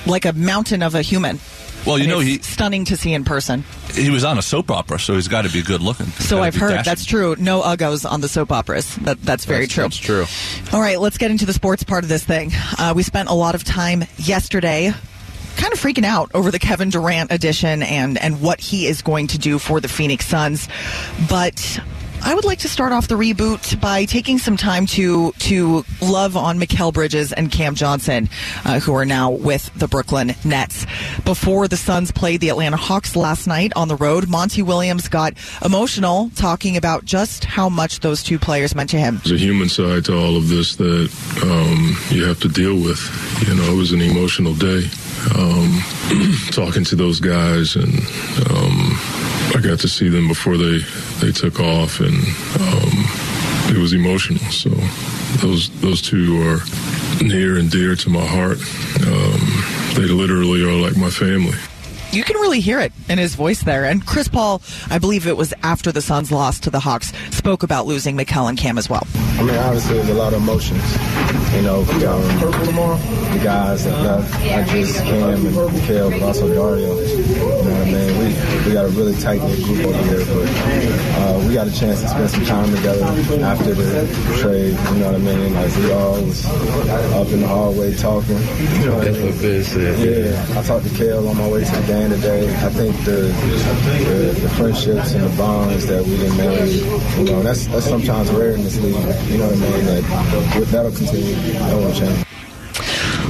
[0.07, 1.39] like a mountain of a human.
[1.87, 3.65] Well, you And know, he stunning to see in person.
[3.95, 6.07] he was on a soap opera, so he's got to be good looking.
[6.07, 6.85] He's So I've heard dashing.
[6.85, 7.35] that's true.
[7.39, 8.95] No uggos on the soap operas.
[8.97, 10.19] That that's very That's- true.
[10.19, 10.73] That's true.
[10.77, 12.51] All right, let's get into the sports part of this thing.
[12.79, 14.93] Uh, we spent a lot of time yesterday
[15.57, 19.27] kind of freaking out over the Kevin Durant edition and, and what he is going
[19.29, 20.69] to do for the Phoenix Suns.
[21.29, 21.81] But
[22.29, 26.37] I would like to start off the reboot by taking some time to to love
[26.37, 28.29] on Mikal Bridges and Cam Johnson,
[28.67, 30.85] uh, who are now with the Brooklyn Nets.
[31.25, 35.33] Before the Suns played the Atlanta Hawks last night on the road, Monty Williams got
[35.65, 39.23] emotional talking about just how much those two players meant to him.
[39.25, 41.11] There's a human side to all of this that
[41.43, 43.01] um, you have to deal with.
[43.49, 44.87] You know, it was an emotional day.
[45.35, 45.81] Um,
[46.53, 47.99] talking to those guys, and
[48.51, 48.88] um,
[49.55, 50.79] I got to see them before they,
[51.21, 52.15] they took off, and
[52.61, 54.45] um, it was emotional.
[54.51, 54.71] So
[55.41, 56.61] those those two are
[57.23, 58.59] near and dear to my heart.
[59.07, 59.41] Um,
[59.95, 61.57] they literally are like my family.
[62.11, 63.85] You can really hear it in his voice there.
[63.85, 67.63] And Chris Paul, I believe it was after the Suns lost to the Hawks, spoke
[67.63, 69.07] about losing Mikal and Cam as well.
[69.15, 70.83] I mean, obviously, there's a lot of emotions.
[71.55, 76.99] You know, um, the guys that left, not just Cam and Mikal, but also Dario.
[76.99, 78.19] You know what I mean?
[78.19, 80.49] We, we got a really tight group over here, but
[81.19, 83.05] uh, we got a chance to spend some time together
[83.43, 84.07] after the
[84.39, 84.71] trade.
[84.95, 85.55] You know what I mean?
[85.55, 88.39] Like, we all was up in the hallway talking.
[88.39, 89.33] You know what I mean?
[89.99, 92.49] Yeah, I talked to Kale on my way to the game today.
[92.65, 93.33] I think the,
[94.09, 96.71] the the friendships and the bonds that we done made,
[97.19, 98.95] you know, that's that's sometimes rare in this league.
[99.31, 99.85] You know what I mean?
[99.87, 101.35] That that'll continue.
[101.35, 102.28] That won't change.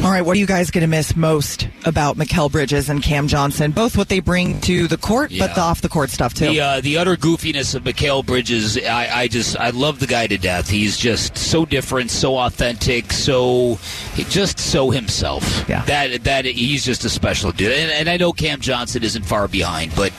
[0.05, 3.27] All right, what are you guys going to miss most about Mikal Bridges and Cam
[3.27, 3.73] Johnson?
[3.73, 6.47] Both what they bring to the court, but the off the court stuff too.
[6.47, 10.29] The uh, the utter goofiness of Mikal Bridges, I, I just I love the guy
[10.29, 10.71] to death.
[10.71, 13.79] He's just so different, so authentic, so
[14.15, 15.69] just so himself.
[15.69, 15.85] Yeah.
[15.87, 17.73] that that he's just a special dude.
[17.73, 20.13] And, and I know Cam Johnson isn't far behind, but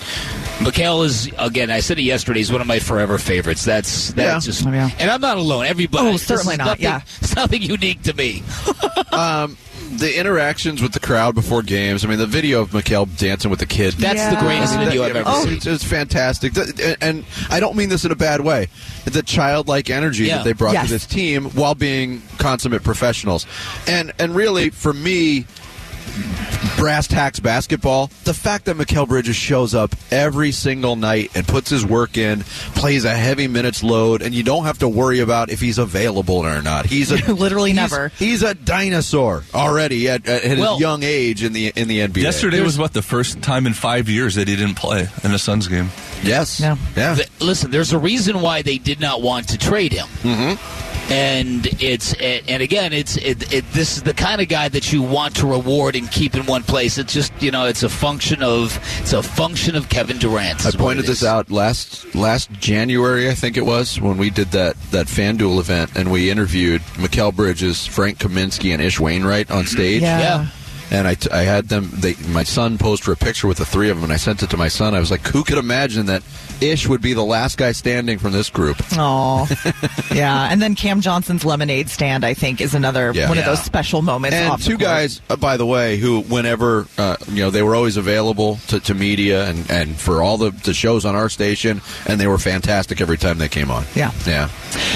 [0.59, 1.71] Mikal is again.
[1.71, 2.39] I said it yesterday.
[2.39, 3.63] He's one of my forever favorites.
[3.63, 4.51] That's that's Yeah.
[4.51, 4.89] just, Oh, yeah.
[4.99, 5.65] and I'm not alone.
[5.65, 6.07] Everybody.
[6.07, 7.01] Oh, certainly not, nothing- yeah.
[7.21, 8.43] it's nothing unique to me.
[9.11, 9.57] Um,
[9.97, 12.05] the interactions with the crowd before games.
[12.05, 13.95] I mean, the video of Mikal dancing with the kid.
[13.95, 14.29] That's Yeah.
[14.35, 15.53] the greatest I mean, video that- I've ever oh, seen.
[15.55, 18.67] It's, it's fantastic, Th- and, and I don't mean this in a bad way.
[19.05, 20.37] The childlike energy Yeah.
[20.37, 20.85] that they brought Yes.
[20.87, 23.47] to this team while being consummate professionals,
[23.87, 25.45] and and really for me.
[26.77, 28.07] Brass tacks basketball.
[28.23, 32.41] The fact that Mikal Bridges shows up every single night and puts his work in,
[32.75, 36.35] plays a heavy minutes load, and you don't have to worry about if he's available
[36.37, 36.85] or not.
[36.85, 38.09] He's a Literally he's- never.
[38.17, 42.21] He's a dinosaur already at, at his Well- young age in the in the NBA.
[42.23, 45.39] Yesterday was what the first time in five years that he didn't play in a
[45.39, 45.89] Suns game.
[46.23, 46.59] Yes.
[46.59, 46.75] Yeah.
[46.95, 47.15] Yeah.
[47.15, 50.07] Th- listen, there's a reason why they did not want to trade him.
[50.23, 50.88] Mm-hmm.
[51.09, 54.93] And it's and and again, it's it, it, this is the kind of guy that
[54.93, 56.97] you want to reward and keep in one place.
[56.97, 60.65] It's just you know, it's a function of it's a function of Kevin Durant.
[60.65, 64.79] I pointed this out last last January, I think it was, when we did that
[64.91, 69.75] that FanDuel event and we interviewed Mikal Bridges, Frank Kaminsky, and Ish Wainwright on mm-hmm.
[69.75, 70.01] stage.
[70.01, 70.19] Yeah.
[70.19, 70.47] Yeah.
[70.91, 71.89] And I, t- I had them.
[71.93, 74.41] They, my son posed for a picture with the three of them, and I sent
[74.41, 74.95] it to my son.
[74.95, 76.23] I was like, "Who could imagine that
[76.62, 79.47] Ish would be the last guy standing from this group?" Oh,
[80.13, 80.47] yeah.
[80.52, 83.30] And then Cam Johnson's lemonade stand, I think, is another Yeah.
[83.30, 84.36] one of those special moments.
[84.36, 87.95] and two guys, uh, by the way, who whenever uh, you know they were always
[87.97, 92.19] available to, to media and, and for all the, the shows on our station, and
[92.19, 93.86] they were fantastic every time they came on.
[93.95, 94.12] Yeah.
[94.25, 94.47] yeah.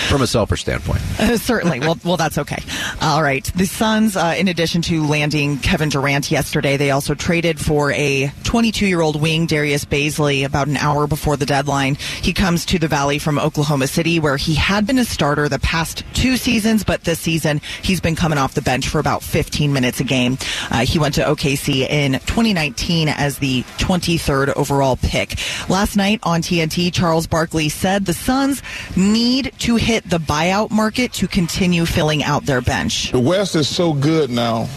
[0.10, 1.80] From a selfish standpoint, Uh, certainly.
[1.80, 2.62] Well, well, that's okay.
[3.02, 3.44] All right.
[3.56, 8.28] The Suns, uh, in addition to landing Kevin Durant yesterday, they also traded for a
[8.44, 11.96] 22-year-old wing, Darius Bazley, about an hour before the deadline.
[11.96, 15.60] He comes to the Valley from Oklahoma City, where he had been a starter the
[15.60, 19.74] past two seasons, but this season he's been coming off the bench for about 15
[19.74, 20.38] minutes a game.
[20.70, 25.36] Uh, he went to OKC in 2019 as the 23rd overall pick.
[25.70, 28.62] Last night on TNT, Charles Barkley said the Suns
[28.96, 33.12] need to hit the buyout market to continue filling out their bench.
[33.12, 34.68] The West is so good now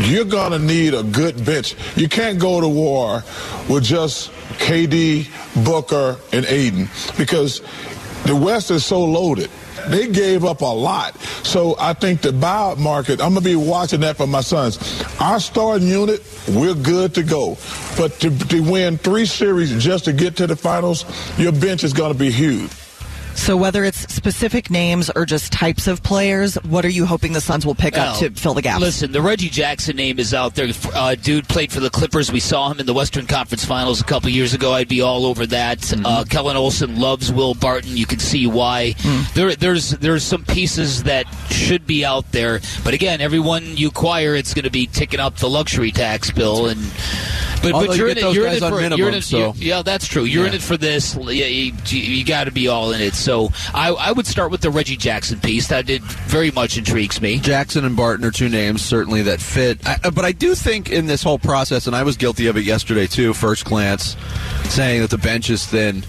[0.00, 1.74] you're going to need a good bench.
[1.96, 3.24] You can't go to war
[3.68, 5.28] with just KD,
[5.64, 7.62] Booker, and Ayton because
[8.24, 9.50] the West is so loaded.
[9.88, 11.16] They gave up a lot.
[11.44, 14.78] So I think the buyout market, I'm going to be watching that for my Suns.
[15.20, 17.56] Our starting unit, we're good to go.
[17.96, 21.04] But to, to win three series just to get to the finals,
[21.38, 22.70] your bench is going to be huge.
[23.38, 27.40] So whether it's specific names or just types of players, what are you hoping the
[27.40, 28.80] Suns will pick up to fill the gap?
[28.80, 30.68] Listen, the Reggie Jackson name is out there.
[30.92, 32.30] Uh, dude played for the Clippers.
[32.32, 34.72] We saw him in the Western Conference Finals a couple years ago.
[34.72, 35.78] I'd be all over that.
[35.78, 36.04] Mm-hmm.
[36.04, 37.96] Uh, Kellan Olson loves Will Barton.
[37.96, 38.94] You can see why.
[38.98, 39.32] Mm.
[39.34, 44.34] There, there's there's some pieces that should be out there, but again, everyone you acquire,
[44.34, 46.80] it's going to be ticking up the luxury tax bill and.
[47.60, 48.20] But, Although but you you're get in it.
[48.26, 50.22] those You're in it for minimum, you're in it, so- you're- yeah, that's true.
[50.22, 51.16] You're in it for this.
[51.16, 53.14] Yeah, You, you got to be all in it.
[53.14, 53.27] So
[53.74, 55.68] I, I would start with the Reggie Jackson piece.
[55.68, 57.38] That did very much intrigues me.
[57.38, 59.86] Jackson and Barton are two names certainly that fit.
[59.86, 62.56] I, uh, but I do think in this whole process, and I was guilty of
[62.56, 63.34] it yesterday too.
[63.34, 64.16] First glance,
[64.64, 66.02] saying that the bench is thin.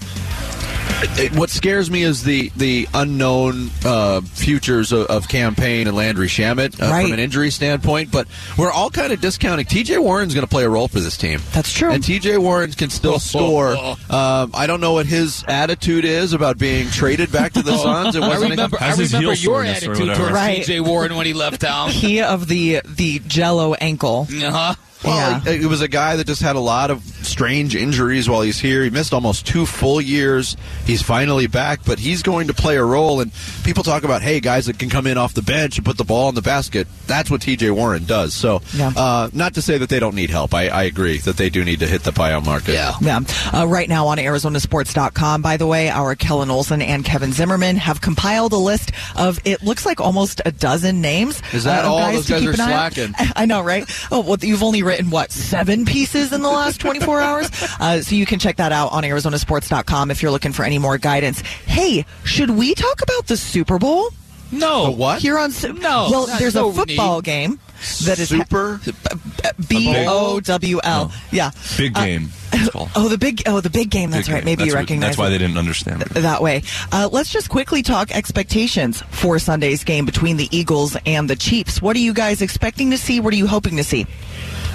[1.18, 5.96] It- what scares me is the the unknown uh, futures of, of Cam Payne and
[5.96, 7.04] Landry Shamet uh, Right.
[7.04, 8.10] from an injury standpoint.
[8.10, 8.26] But
[8.58, 9.66] we're all kind of discounting.
[9.66, 9.98] T.J.
[9.98, 11.40] Warren's going to play a role for this team.
[11.52, 11.90] That's true.
[11.90, 12.38] And T.J.
[12.38, 13.74] Warren can still score.
[13.76, 18.16] Um, I don't know what his attitude is about being traded back to the Suns.
[18.16, 20.14] It I wasn't remember, I How's his remember your attitude whatever?
[20.14, 20.60] towards Right.
[20.62, 21.90] TJ Warren when he left town.
[21.90, 24.26] he of the the Jello ankle.
[24.30, 24.74] Uh-huh.
[25.04, 25.52] Well, Yeah.
[25.52, 28.82] it was a guy that just had a lot of strange injuries while he's here.
[28.84, 30.56] He missed almost two full years.
[30.86, 33.20] He's finally back, but he's going to play a role.
[33.20, 33.30] And
[33.64, 36.04] people talk about, hey, guys that can come in off the bench and put the
[36.04, 36.86] ball in the basket.
[37.06, 37.70] That's what T.J.
[37.70, 38.34] Warren does.
[38.34, 38.92] So, Yeah.
[38.96, 40.52] uh, not to say that they don't need help.
[40.54, 42.72] I, I agree that they do need to hit the buyout market.
[42.74, 42.94] Yeah.
[43.00, 43.20] Yeah.
[43.52, 48.00] Uh, right now on ArizonaSports.com, by the way, our Kellan Olson and Kevin Zimmerman have
[48.00, 51.40] compiled a list of, it looks like almost a dozen names.
[51.52, 51.98] Is that uh, all?
[51.98, 52.92] guys Those guys are an eye on.
[52.92, 53.14] slacking.
[53.36, 53.84] I know, right?
[54.10, 57.50] Oh, well, you've only written, what, seven pieces in the last 24 hours?
[57.80, 60.98] Uh, so you can check that out on ArizonaSports.com if you're looking for any more
[60.98, 61.40] guidance.
[61.40, 64.10] Hey, should we talk about the Super Bowl?
[64.52, 64.86] No.
[64.86, 65.22] The what?
[65.22, 67.24] Here on Su- No, well, there's no a football need.
[67.24, 67.60] game
[68.04, 68.80] that is Super?
[69.68, 71.12] B O W L.
[71.30, 72.30] Yeah, Big Uh, game.
[72.52, 72.88] it's called.
[72.96, 74.10] Oh, the big oh the big game.
[74.10, 74.40] That's Big right.
[74.40, 74.44] game.
[74.46, 76.08] Maybe you That's what- recognize That's why they didn't understand it.
[76.14, 76.62] that way.
[76.90, 81.80] Uh, let's just quickly talk expectations for Sunday's game between the Eagles and the Chiefs.
[81.80, 83.20] What are you guys expecting to see?
[83.20, 84.04] What are you hoping to see?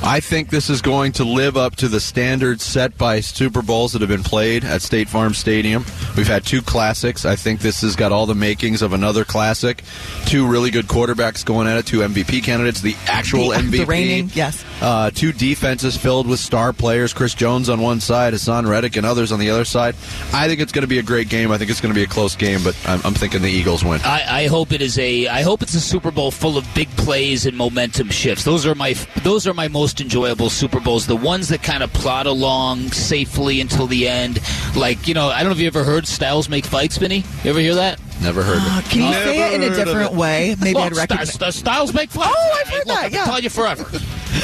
[0.07, 3.93] I think this is going to live up to the standards set by Super Bowls
[3.93, 5.83] that have been played at State Farm Stadium.
[6.15, 7.25] We've had two classics.
[7.25, 9.83] I think this has got all the makings of another classic.
[10.27, 13.77] Two really good quarterbacks going at it, two MVP candidates, the actual The- MVP.
[13.79, 14.63] the reigning, yes.
[14.79, 19.07] Uh, two defenses filled with star players, Chris Jones on one side, Haason Reddick, and
[19.07, 19.95] others on the other side.
[20.33, 21.51] I think it's going to be a great game.
[21.51, 23.83] I think it's going to be a close game, but I'm, I'm thinking the Eagles
[23.83, 24.01] win.
[24.05, 25.27] I, I hope it is a.
[25.29, 28.43] I hope it's a Super Bowl full of big plays and momentum shifts.
[28.43, 28.93] Those are my.
[29.23, 31.07] Those are my most enjoyable Super Bowls.
[31.07, 34.39] The ones that kind of plod along safely until the end.
[34.75, 37.23] Like you know, I don't know if you ever heard Styles make fights, Vinny.
[37.43, 37.99] You ever hear that?
[38.21, 38.89] Never heard of it.
[38.89, 40.55] can you say it in a Never heard of different way?
[40.59, 41.29] Maybe Look, I'd recognize.
[41.33, 42.33] St- St- Styles make fights.
[42.35, 43.83] Oh, I've heard Look, that, I've been telling you forever.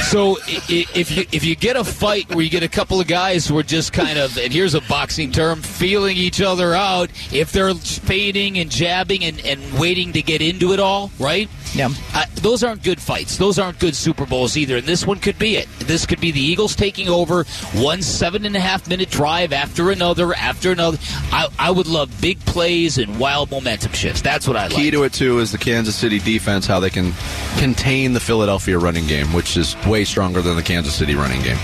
[0.10, 3.00] So i- i- if you if you get a fight where you get a couple
[3.00, 6.74] of guys who are just kind of and here's a boxing term feeling each other
[6.74, 11.50] out, if they're fading and jabbing and, and waiting to get into it all, right?
[11.74, 11.90] Yeah.
[12.14, 13.38] Uh, those aren't good fights.
[13.38, 14.78] Those aren't good Super Bowls either.
[14.78, 15.70] And this one could be it.
[15.80, 19.92] This could be the Eagles taking over one seven and a half minute drive after
[19.92, 20.98] another after another.
[21.32, 24.22] I, I would love big plays and wild momentum shifts.
[24.22, 24.76] That's what I like.
[24.76, 27.14] Key to it too is the Kansas City defense, how they can
[27.58, 31.58] contain the Philadelphia running game, which is way stronger than the Kansas City running game.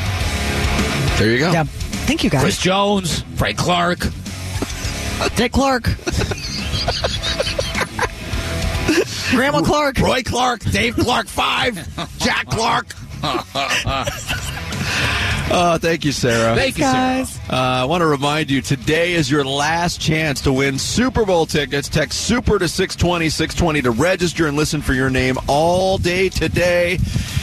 [1.17, 1.51] There you go.
[1.51, 1.63] Yeah.
[2.07, 2.43] Thank you, guys.
[2.43, 2.57] Chris.
[2.57, 3.99] Jones, Frank Clark.
[5.35, 5.89] Dick Clark.
[9.31, 9.99] Grandma Clark.
[9.99, 11.75] Roy Clark, Dave Clark, five,
[12.19, 12.87] Jack Clark.
[15.49, 16.55] Oh, thank you, Sarah.
[16.55, 17.31] Thank you, Guys.
[17.31, 17.41] sir.
[17.49, 21.45] Uh, I want to remind you today is your last chance to win Super Bowl
[21.45, 21.87] tickets.
[21.87, 26.99] Text Super to 620 620 to register and listen for your name all day today.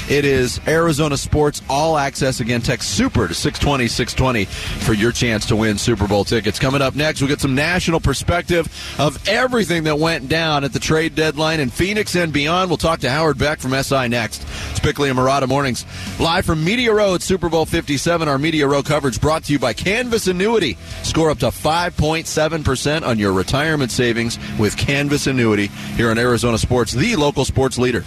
[0.08, 2.40] It is Arizona Sports All Access.
[2.40, 4.44] Again, text Super to 620 620
[4.84, 6.58] for your chance to win Super Bowl tickets.
[6.58, 10.78] Coming up next, we'll get some national perspective of everything that went down at the
[10.78, 12.68] trade deadline in Phoenix and beyond.
[12.68, 14.46] We'll talk to Howard Beck from SI next.
[14.70, 15.86] It's Bickley and Marotta Mornings.
[16.20, 19.58] Live from Media Row at Super Bowl 57, our Media Row coverage brought to you
[19.58, 20.76] by Canvas Annuity.
[21.02, 26.92] Score up to 5.7% on your retirement savings with Canvas Annuity here on Arizona Sports,
[26.92, 28.04] the local sports leader.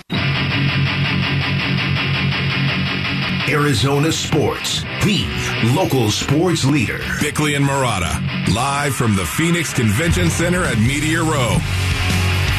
[3.50, 5.26] Arizona Sports, the
[5.74, 7.00] local sports leader.
[7.22, 11.58] Bickley and Marotta, live from the Phoenix Convention Center at Media Row.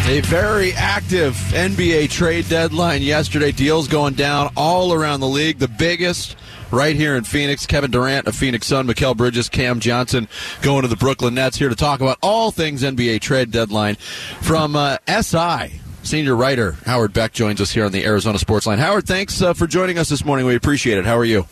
[0.06, 3.52] A very active NBA trade deadline yesterday.
[3.52, 5.58] Deals going down all around the league.
[5.58, 6.36] The biggest
[6.70, 7.66] right here in Phoenix.
[7.66, 10.26] Kevin Durant, a Phoenix Sun, Mikal Bridges, Cam Johnson
[10.62, 13.96] going to the Brooklyn Nets here to talk about all things NBA trade deadline
[14.40, 15.80] from uh, SI.
[16.08, 18.78] Senior writer Howard Beck joins us here on the Arizona Sports Line.
[18.78, 20.46] Howard, thanks uh, for joining us this morning.
[20.46, 21.04] We appreciate it.
[21.04, 21.44] How are you?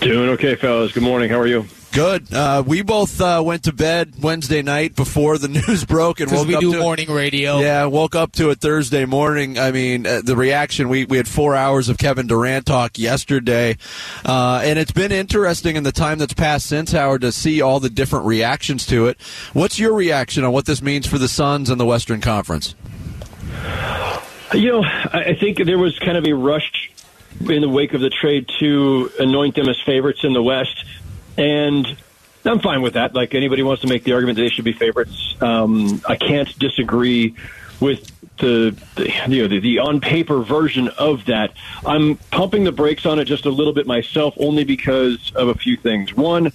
[0.00, 0.92] Doing okay, fellas.
[0.92, 1.28] Good morning.
[1.28, 1.66] How are you?
[1.92, 2.32] Good.
[2.32, 6.46] Uh, we both uh, went to bed Wednesday night before the news broke, and woke
[6.46, 6.80] we up do to it.
[6.80, 7.58] morning radio.
[7.58, 9.58] Yeah, woke up to it Thursday morning.
[9.58, 13.76] I mean, uh, the reaction we we had four hours of Kevin Durant talk yesterday,
[14.24, 17.78] uh, and it's been interesting in the time that's passed since Howard to see all
[17.78, 19.20] the different reactions to it.
[19.52, 22.74] What's your reaction on what this means for the Suns and the Western Conference?
[24.52, 26.90] You know, I think there was kind of a rush
[27.40, 30.84] in the wake of the trade to anoint them as favorites in the West,
[31.38, 31.86] and
[32.44, 33.14] I'm fine with that.
[33.14, 36.48] Like anybody wants to make the argument that they should be favorites, um, I can't
[36.58, 37.36] disagree
[37.80, 41.52] with the, the you know the, the on paper version of that.
[41.86, 45.54] I'm pumping the brakes on it just a little bit myself, only because of a
[45.54, 46.14] few things.
[46.14, 46.52] One.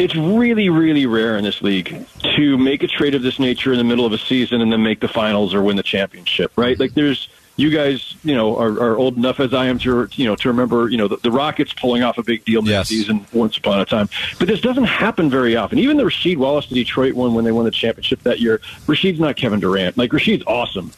[0.00, 3.78] It's really, really rare in this league to make a trade of this nature in
[3.78, 6.78] the middle of a season and then make the finals or win the championship, right?
[6.80, 10.24] Like there's you guys, you know, are, are old enough as I am to, you
[10.24, 13.26] know, to remember, you know, the, the Rockets pulling off a big deal this season
[13.34, 14.08] once upon a time.
[14.38, 15.78] But this doesn't happen very often.
[15.78, 19.20] Even the Rasheed Wallace to Detroit one when they won the championship that year, Rasheed's
[19.20, 19.98] not Kevin Durant.
[19.98, 20.90] Like Rasheed's awesome,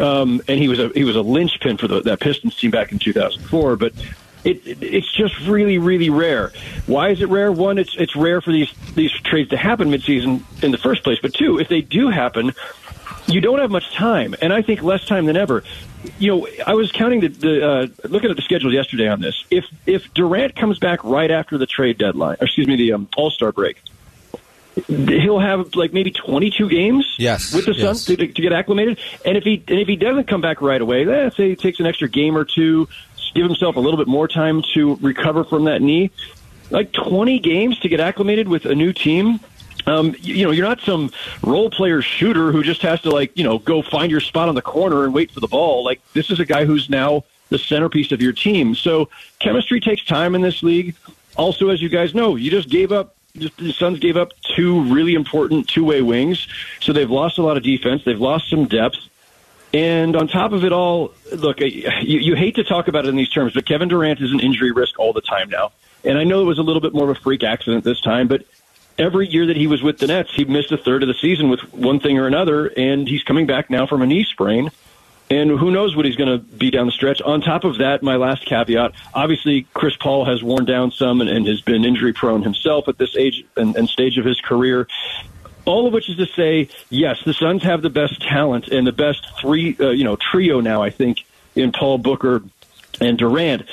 [0.00, 2.92] um, and he was a he was a linchpin for the, that Pistons team back
[2.92, 3.76] in 2004.
[3.76, 3.92] But
[4.46, 6.52] it, it, it's just really, really rare.
[6.86, 7.50] Why is it rare?
[7.50, 11.18] One, it's it's rare for these these trades to happen midseason in the first place.
[11.20, 12.52] But two, if they do happen,
[13.26, 15.64] you don't have much time, and I think less time than ever.
[16.18, 19.44] You know, I was counting the, the uh, looking at the schedule yesterday on this.
[19.50, 23.30] If if Durant comes back right after the trade deadline, excuse me, the um, All
[23.30, 23.82] Star break,
[24.86, 28.98] he'll have like maybe 22 games Yes, with the Suns to, to get acclimated.
[29.24, 31.80] And if he and if he doesn't come back right away, let's say he takes
[31.80, 32.88] an extra game or two,
[33.34, 36.10] give himself a little bit more time to recover from that knee.
[36.70, 39.40] Like 20 games to get acclimated with a new team.
[39.86, 41.12] Um, you, you know, you're not some
[41.42, 44.56] role player shooter who just has to like, you know, go find your spot on
[44.56, 45.84] the corner and wait for the ball.
[45.84, 48.74] Like this is a guy who's now the centerpiece of your team.
[48.74, 49.08] So
[49.38, 50.96] chemistry takes time in this league.
[51.36, 55.14] Also, as you guys know, you just gave up the Suns gave up two really
[55.14, 56.46] important two-way wings,
[56.80, 58.02] so they've lost a lot of defense.
[58.04, 58.98] They've lost some depth,
[59.72, 63.16] and on top of it all, look, you, you hate to talk about it in
[63.16, 65.72] these terms, but Kevin Durant is an injury risk all the time now.
[66.04, 68.28] And I know it was a little bit more of a freak accident this time,
[68.28, 68.44] but
[68.98, 71.50] every year that he was with the Nets, he missed a third of the season
[71.50, 74.70] with one thing or another, and he's coming back now from a knee sprain.
[75.28, 77.20] And who knows what he's going to be down the stretch.
[77.20, 81.28] On top of that, my last caveat obviously, Chris Paul has worn down some and,
[81.28, 84.86] and has been injury prone himself at this age and, and stage of his career.
[85.64, 88.92] All of which is to say, yes, the Suns have the best talent and the
[88.92, 91.24] best three, uh, you know, trio now, I think,
[91.56, 92.42] in Paul Booker
[93.00, 93.64] and Durant.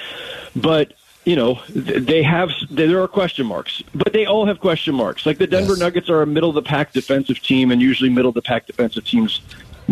[0.56, 0.94] But
[1.26, 5.26] you know, they have there are question marks, but they all have question marks.
[5.26, 8.30] Like the Denver Nuggets are a middle of the pack defensive team, and usually middle
[8.30, 9.40] of the pack defensive teams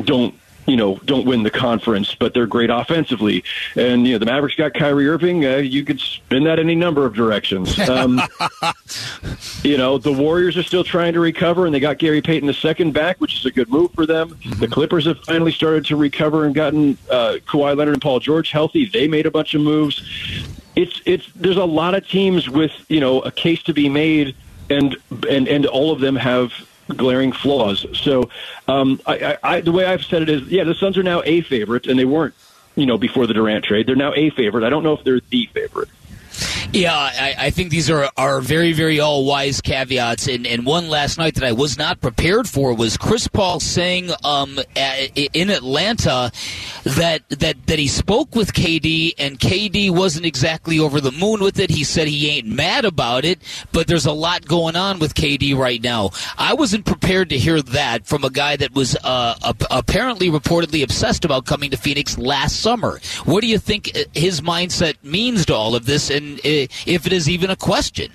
[0.03, 0.35] don't
[0.67, 3.43] you know don't win the conference, but they're great offensively.
[3.75, 5.45] And you know the Mavericks got Kyrie Irving.
[5.45, 7.77] Uh, you could spin that any number of directions.
[7.89, 8.21] Um,
[9.63, 12.53] you know the Warriors are still trying to recover, and they got Gary Payton the
[12.53, 14.37] second back, which is a good move for them.
[14.59, 18.51] The Clippers have finally started to recover and gotten uh, Kawhi Leonard and Paul George
[18.51, 18.85] healthy.
[18.85, 20.01] They made a bunch of moves.
[20.75, 24.35] It's it's there's a lot of teams with you know a case to be made,
[24.69, 24.95] and
[25.29, 26.53] and and all of them have
[26.93, 27.85] glaring flaws.
[27.93, 28.29] So
[28.67, 31.41] um, I, I, the way I've said it is, yeah, the Suns are now a
[31.41, 32.33] favorite, and they weren't,
[32.75, 33.87] you know, before the Durant trade.
[33.87, 34.63] They're now a favorite.
[34.63, 35.89] I don't know if they're the favorite.
[36.73, 40.27] Yeah, I, I think these are, are very, very all wise caveats.
[40.27, 44.09] And, and one last night that I was not prepared for was Chris Paul saying
[44.23, 46.31] um, a- in Atlanta
[46.83, 51.59] that, that, that he spoke with KD and KD wasn't exactly over the moon with
[51.59, 51.69] it.
[51.69, 53.39] He said he ain't mad about it,
[53.71, 56.11] but there's a lot going on with KD right now.
[56.37, 60.83] I wasn't prepared to hear that from a guy that was uh, ap- apparently reportedly
[60.83, 62.99] obsessed about coming to Phoenix last summer.
[63.25, 66.39] What do you think uh, his mindset means to all of this, and
[66.85, 68.11] if it is even a question?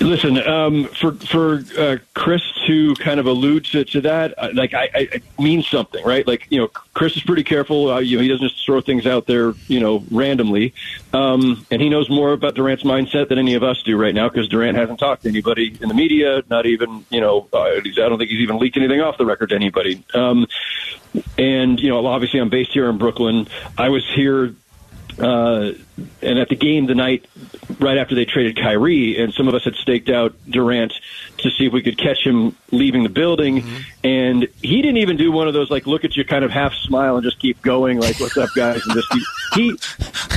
[0.00, 4.74] Listen, um, for for uh, Chris to kind of allude to, to that, uh, like
[4.74, 6.26] I, I it means something, right?
[6.26, 7.90] Like you know, Chris is pretty careful.
[7.90, 10.74] Uh, you know, he doesn't just throw things out there, you know, randomly,
[11.14, 14.28] um, and he knows more about Durant's mindset than any of us do right now
[14.28, 17.80] because Durant hasn't talked to anybody in the media, not even you know, uh, I
[17.80, 20.04] don't think he's even leaked anything off the record to anybody.
[20.12, 20.46] Um,
[21.38, 23.48] and you know, obviously, I'm based here in Brooklyn.
[23.78, 24.54] I was here
[25.18, 25.72] uh,
[26.20, 27.26] and at the game the night
[27.78, 30.92] right after they traded Kyrie, and some of us had staked out Durant
[31.38, 33.64] to see if we could catch him leaving the building,
[34.04, 36.74] and he didn't even do one of those like look at you kind of half
[36.74, 38.82] smile and just keep going like what's up guys?
[38.84, 39.14] And just
[39.54, 39.78] he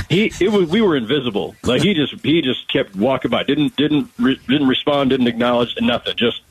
[0.08, 1.54] he it was we were invisible.
[1.62, 3.42] Like he just he just kept walking by.
[3.42, 6.16] Didn't didn't re, didn't respond didn't acknowledge nothing.
[6.16, 6.42] Just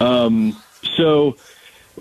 [0.00, 0.60] um
[0.96, 1.36] so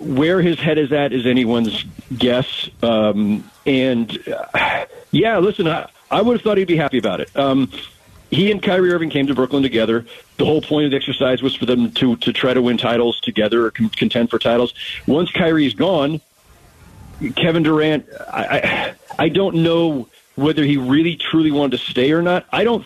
[0.02, 1.86] where his head is at is anyone's
[2.18, 2.70] guess.
[2.82, 7.36] Um, and uh, yeah, listen, I, I would have thought he'd be happy about it.
[7.36, 7.72] Um,
[8.30, 10.06] he and Kyrie Irving came to Brooklyn together.
[10.38, 13.20] The whole point of the exercise was for them to to try to win titles
[13.20, 14.74] together or con- contend for titles.
[15.06, 16.22] Once Kyrie's gone,
[17.36, 22.22] Kevin Durant, I, I I don't know whether he really truly wanted to stay or
[22.22, 22.46] not.
[22.52, 22.86] I don't.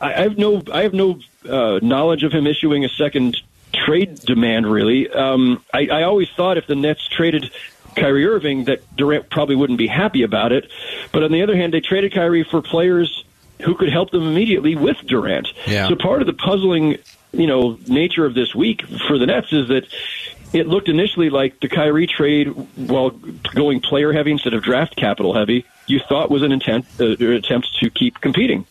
[0.00, 3.40] I, have no I have no uh, knowledge of him issuing a second
[3.84, 4.70] trade demand.
[4.70, 7.50] Really, um, I, I always thought if the Nets traded
[7.94, 10.70] Kyrie Irving, that Durant probably wouldn't be happy about it.
[11.12, 13.24] But on the other hand, they traded Kyrie for players
[13.62, 15.48] who could help them immediately with Durant.
[15.66, 15.88] Yeah.
[15.88, 16.98] So part of the puzzling,
[17.32, 19.86] you know, nature of this week for the Nets is that
[20.52, 23.10] it looked initially like the Kyrie trade, while
[23.54, 27.74] going player heavy instead of draft capital heavy, you thought was an intent uh, attempt
[27.80, 28.66] to keep competing.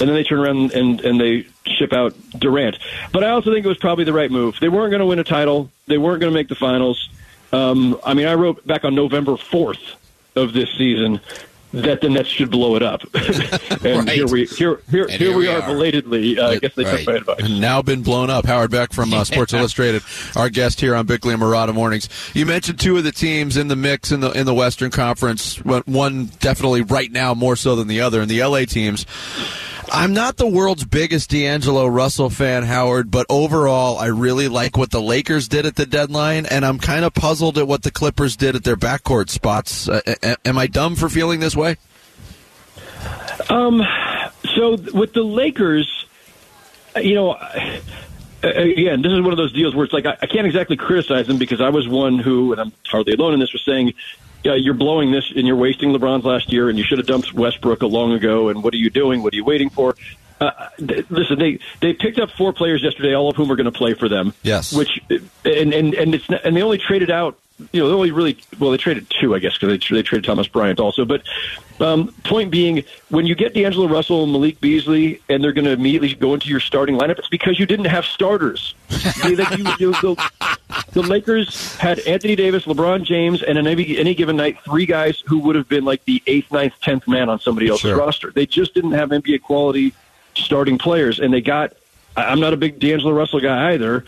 [0.00, 2.78] And then they turn around and, and they ship out Durant.
[3.12, 4.56] But I also think it was probably the right move.
[4.60, 5.70] They weren't going to win a title.
[5.86, 7.08] They weren't going to make the finals.
[7.52, 9.96] Um, I mean, I wrote back on November 4th
[10.34, 11.20] of this season
[11.72, 13.02] that the Nets should blow it up.
[13.84, 16.38] and here we here here, here, here we are, belatedly.
[16.38, 17.48] Uh, I guess they took my advice.
[17.48, 18.44] Now been blown up.
[18.44, 20.02] Howard Beck from uh, Sports Illustrated,
[20.36, 22.08] our guest here on Bickley and Marotta Mornings.
[22.34, 25.56] You mentioned two of the teams in the mix in the in the Western Conference.
[25.64, 29.06] One definitely right now more so than the other, and the LA teams.
[29.94, 34.90] I'm not the world's biggest D'Angelo Russell fan, Howard, but overall, I really like what
[34.90, 38.34] the Lakers did at the deadline, and I'm kind of puzzled at what the Clippers
[38.34, 39.90] did at their backcourt spots.
[39.90, 40.00] Uh,
[40.46, 41.76] am I dumb for feeling this way?
[43.50, 43.82] Um,
[44.56, 46.06] so with the Lakers,
[46.96, 47.32] you know,
[48.42, 51.26] again, this is one of those deals where it's like I, I can't exactly criticize
[51.26, 53.92] them because I was one who, and I'm hardly alone in this, was saying,
[54.44, 57.32] yeah, you're blowing this and you're wasting LeBron's last year, and you should have dumped
[57.32, 58.48] Westbrook a long ago.
[58.48, 59.22] And what are you doing?
[59.22, 59.94] What are you waiting for?
[60.40, 63.70] Uh, th- listen, they they picked up four players yesterday, all of whom are going
[63.70, 64.34] to play for them.
[64.42, 64.72] Yes.
[64.72, 65.00] Which
[65.44, 67.38] and and and it's not, and they only traded out.
[67.72, 70.24] You know, they only really well, they traded two, I guess, because they, they traded
[70.24, 71.04] Thomas Bryant also.
[71.04, 71.22] But
[71.80, 75.72] um, point being, when you get D'Angelo Russell and Malik Beasley, and they're going to
[75.72, 78.74] immediately go into your starting lineup, it's because you didn't have starters.
[79.22, 80.30] They- like you, you, the,
[80.92, 85.22] the Lakers had Anthony Davis, LeBron James, and on any, any given night, three guys
[85.26, 87.96] who would have been like the eighth, ninth, tenth man on somebody else's Sure.
[87.96, 88.30] roster.
[88.30, 89.92] They just didn't have NBA quality
[90.34, 91.72] starting players, and they got.
[92.14, 94.04] I'm not a big D'Angelo Russell guy either,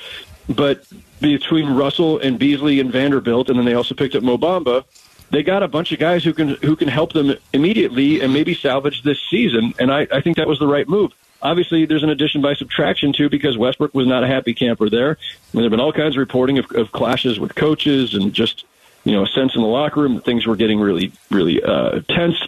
[0.49, 0.85] but
[1.21, 4.85] between Russell and Beasley and Vanderbilt, and then they also picked up Mo Bamba,
[5.31, 8.55] They got a bunch of guys who can who can help them immediately and maybe
[8.55, 11.13] salvage this season, and I, I think that was the right move.
[11.43, 15.11] Obviously, there's an addition by subtraction too because Westbrook was not a happy camper there.
[15.11, 15.19] And
[15.53, 18.65] there have been all kinds of reporting of, of clashes with coaches and just
[19.05, 22.01] you know a sense in the locker room that things were getting really really uh,
[22.09, 22.39] tense.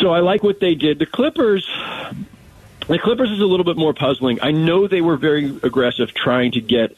[0.00, 0.98] So I like what they did.
[0.98, 1.66] The Clippers,
[2.88, 4.38] the Clippers is a little bit more puzzling.
[4.42, 6.96] I know they were very aggressive trying to get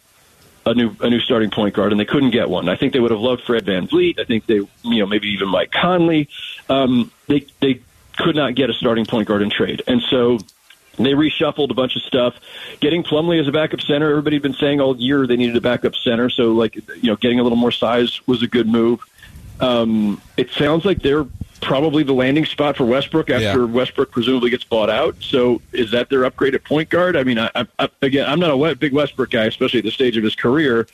[0.67, 2.69] a new a new starting point guard, and they couldn't get one.
[2.69, 4.19] I think they would have loved Fred VanVleet.
[4.19, 6.29] I think they, you know, maybe even Mike Conley.
[6.69, 7.81] Um, they they
[8.17, 10.39] could not get a starting point guard in trade, and so
[10.97, 12.35] they reshuffled a bunch of stuff.
[12.81, 15.61] Getting Plumlee as a backup center, everybody had been saying all year they needed a
[15.61, 16.29] backup center.
[16.29, 19.01] So, like, you know, getting a little more size was a good move.
[19.61, 21.27] Um, it sounds like they're
[21.61, 25.17] probably the landing spot for Westbrook after Westbrook presumably gets bought out.
[25.21, 27.17] So, is that their upgrade at point guard?
[27.17, 29.95] I mean, I, I, I, again, I'm not a big Westbrook guy, especially at this
[29.95, 30.87] stage of his career.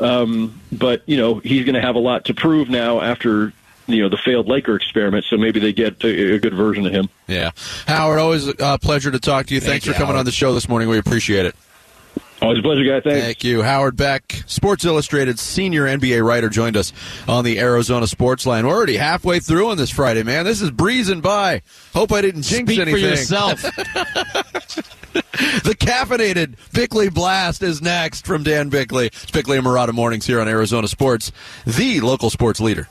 [0.00, 3.52] Um, but you know, he's going to have a lot to prove now after
[3.86, 5.24] you know the failed Laker experiment.
[5.28, 7.08] So maybe they get a, a good version of him.
[7.26, 7.50] Yeah.
[7.86, 9.60] Howard, always a pleasure to talk to you.
[9.60, 10.20] Thanks you, for coming Howard.
[10.20, 10.88] on the show this morning.
[10.88, 11.54] We appreciate it.
[12.42, 13.00] Always a pleasure, guy.
[13.00, 13.24] Thanks.
[13.24, 13.62] Thank you.
[13.62, 16.92] Howard Beck, Sports Illustrated senior NBA writer, joined us
[17.28, 18.66] on the Arizona Sports Line.
[18.66, 20.44] We're already halfway through on this Friday, man.
[20.44, 21.62] This is breezing by.
[21.94, 23.00] Hope I didn't jinx Speak anything.
[23.00, 23.62] for yourself.
[25.12, 29.06] the caffeinated Bickley Blast is next from Dan Bickley.
[29.06, 31.32] It's Bickley and Marotta Mornings here on Arizona Sports,
[31.66, 32.88] the local sports leader.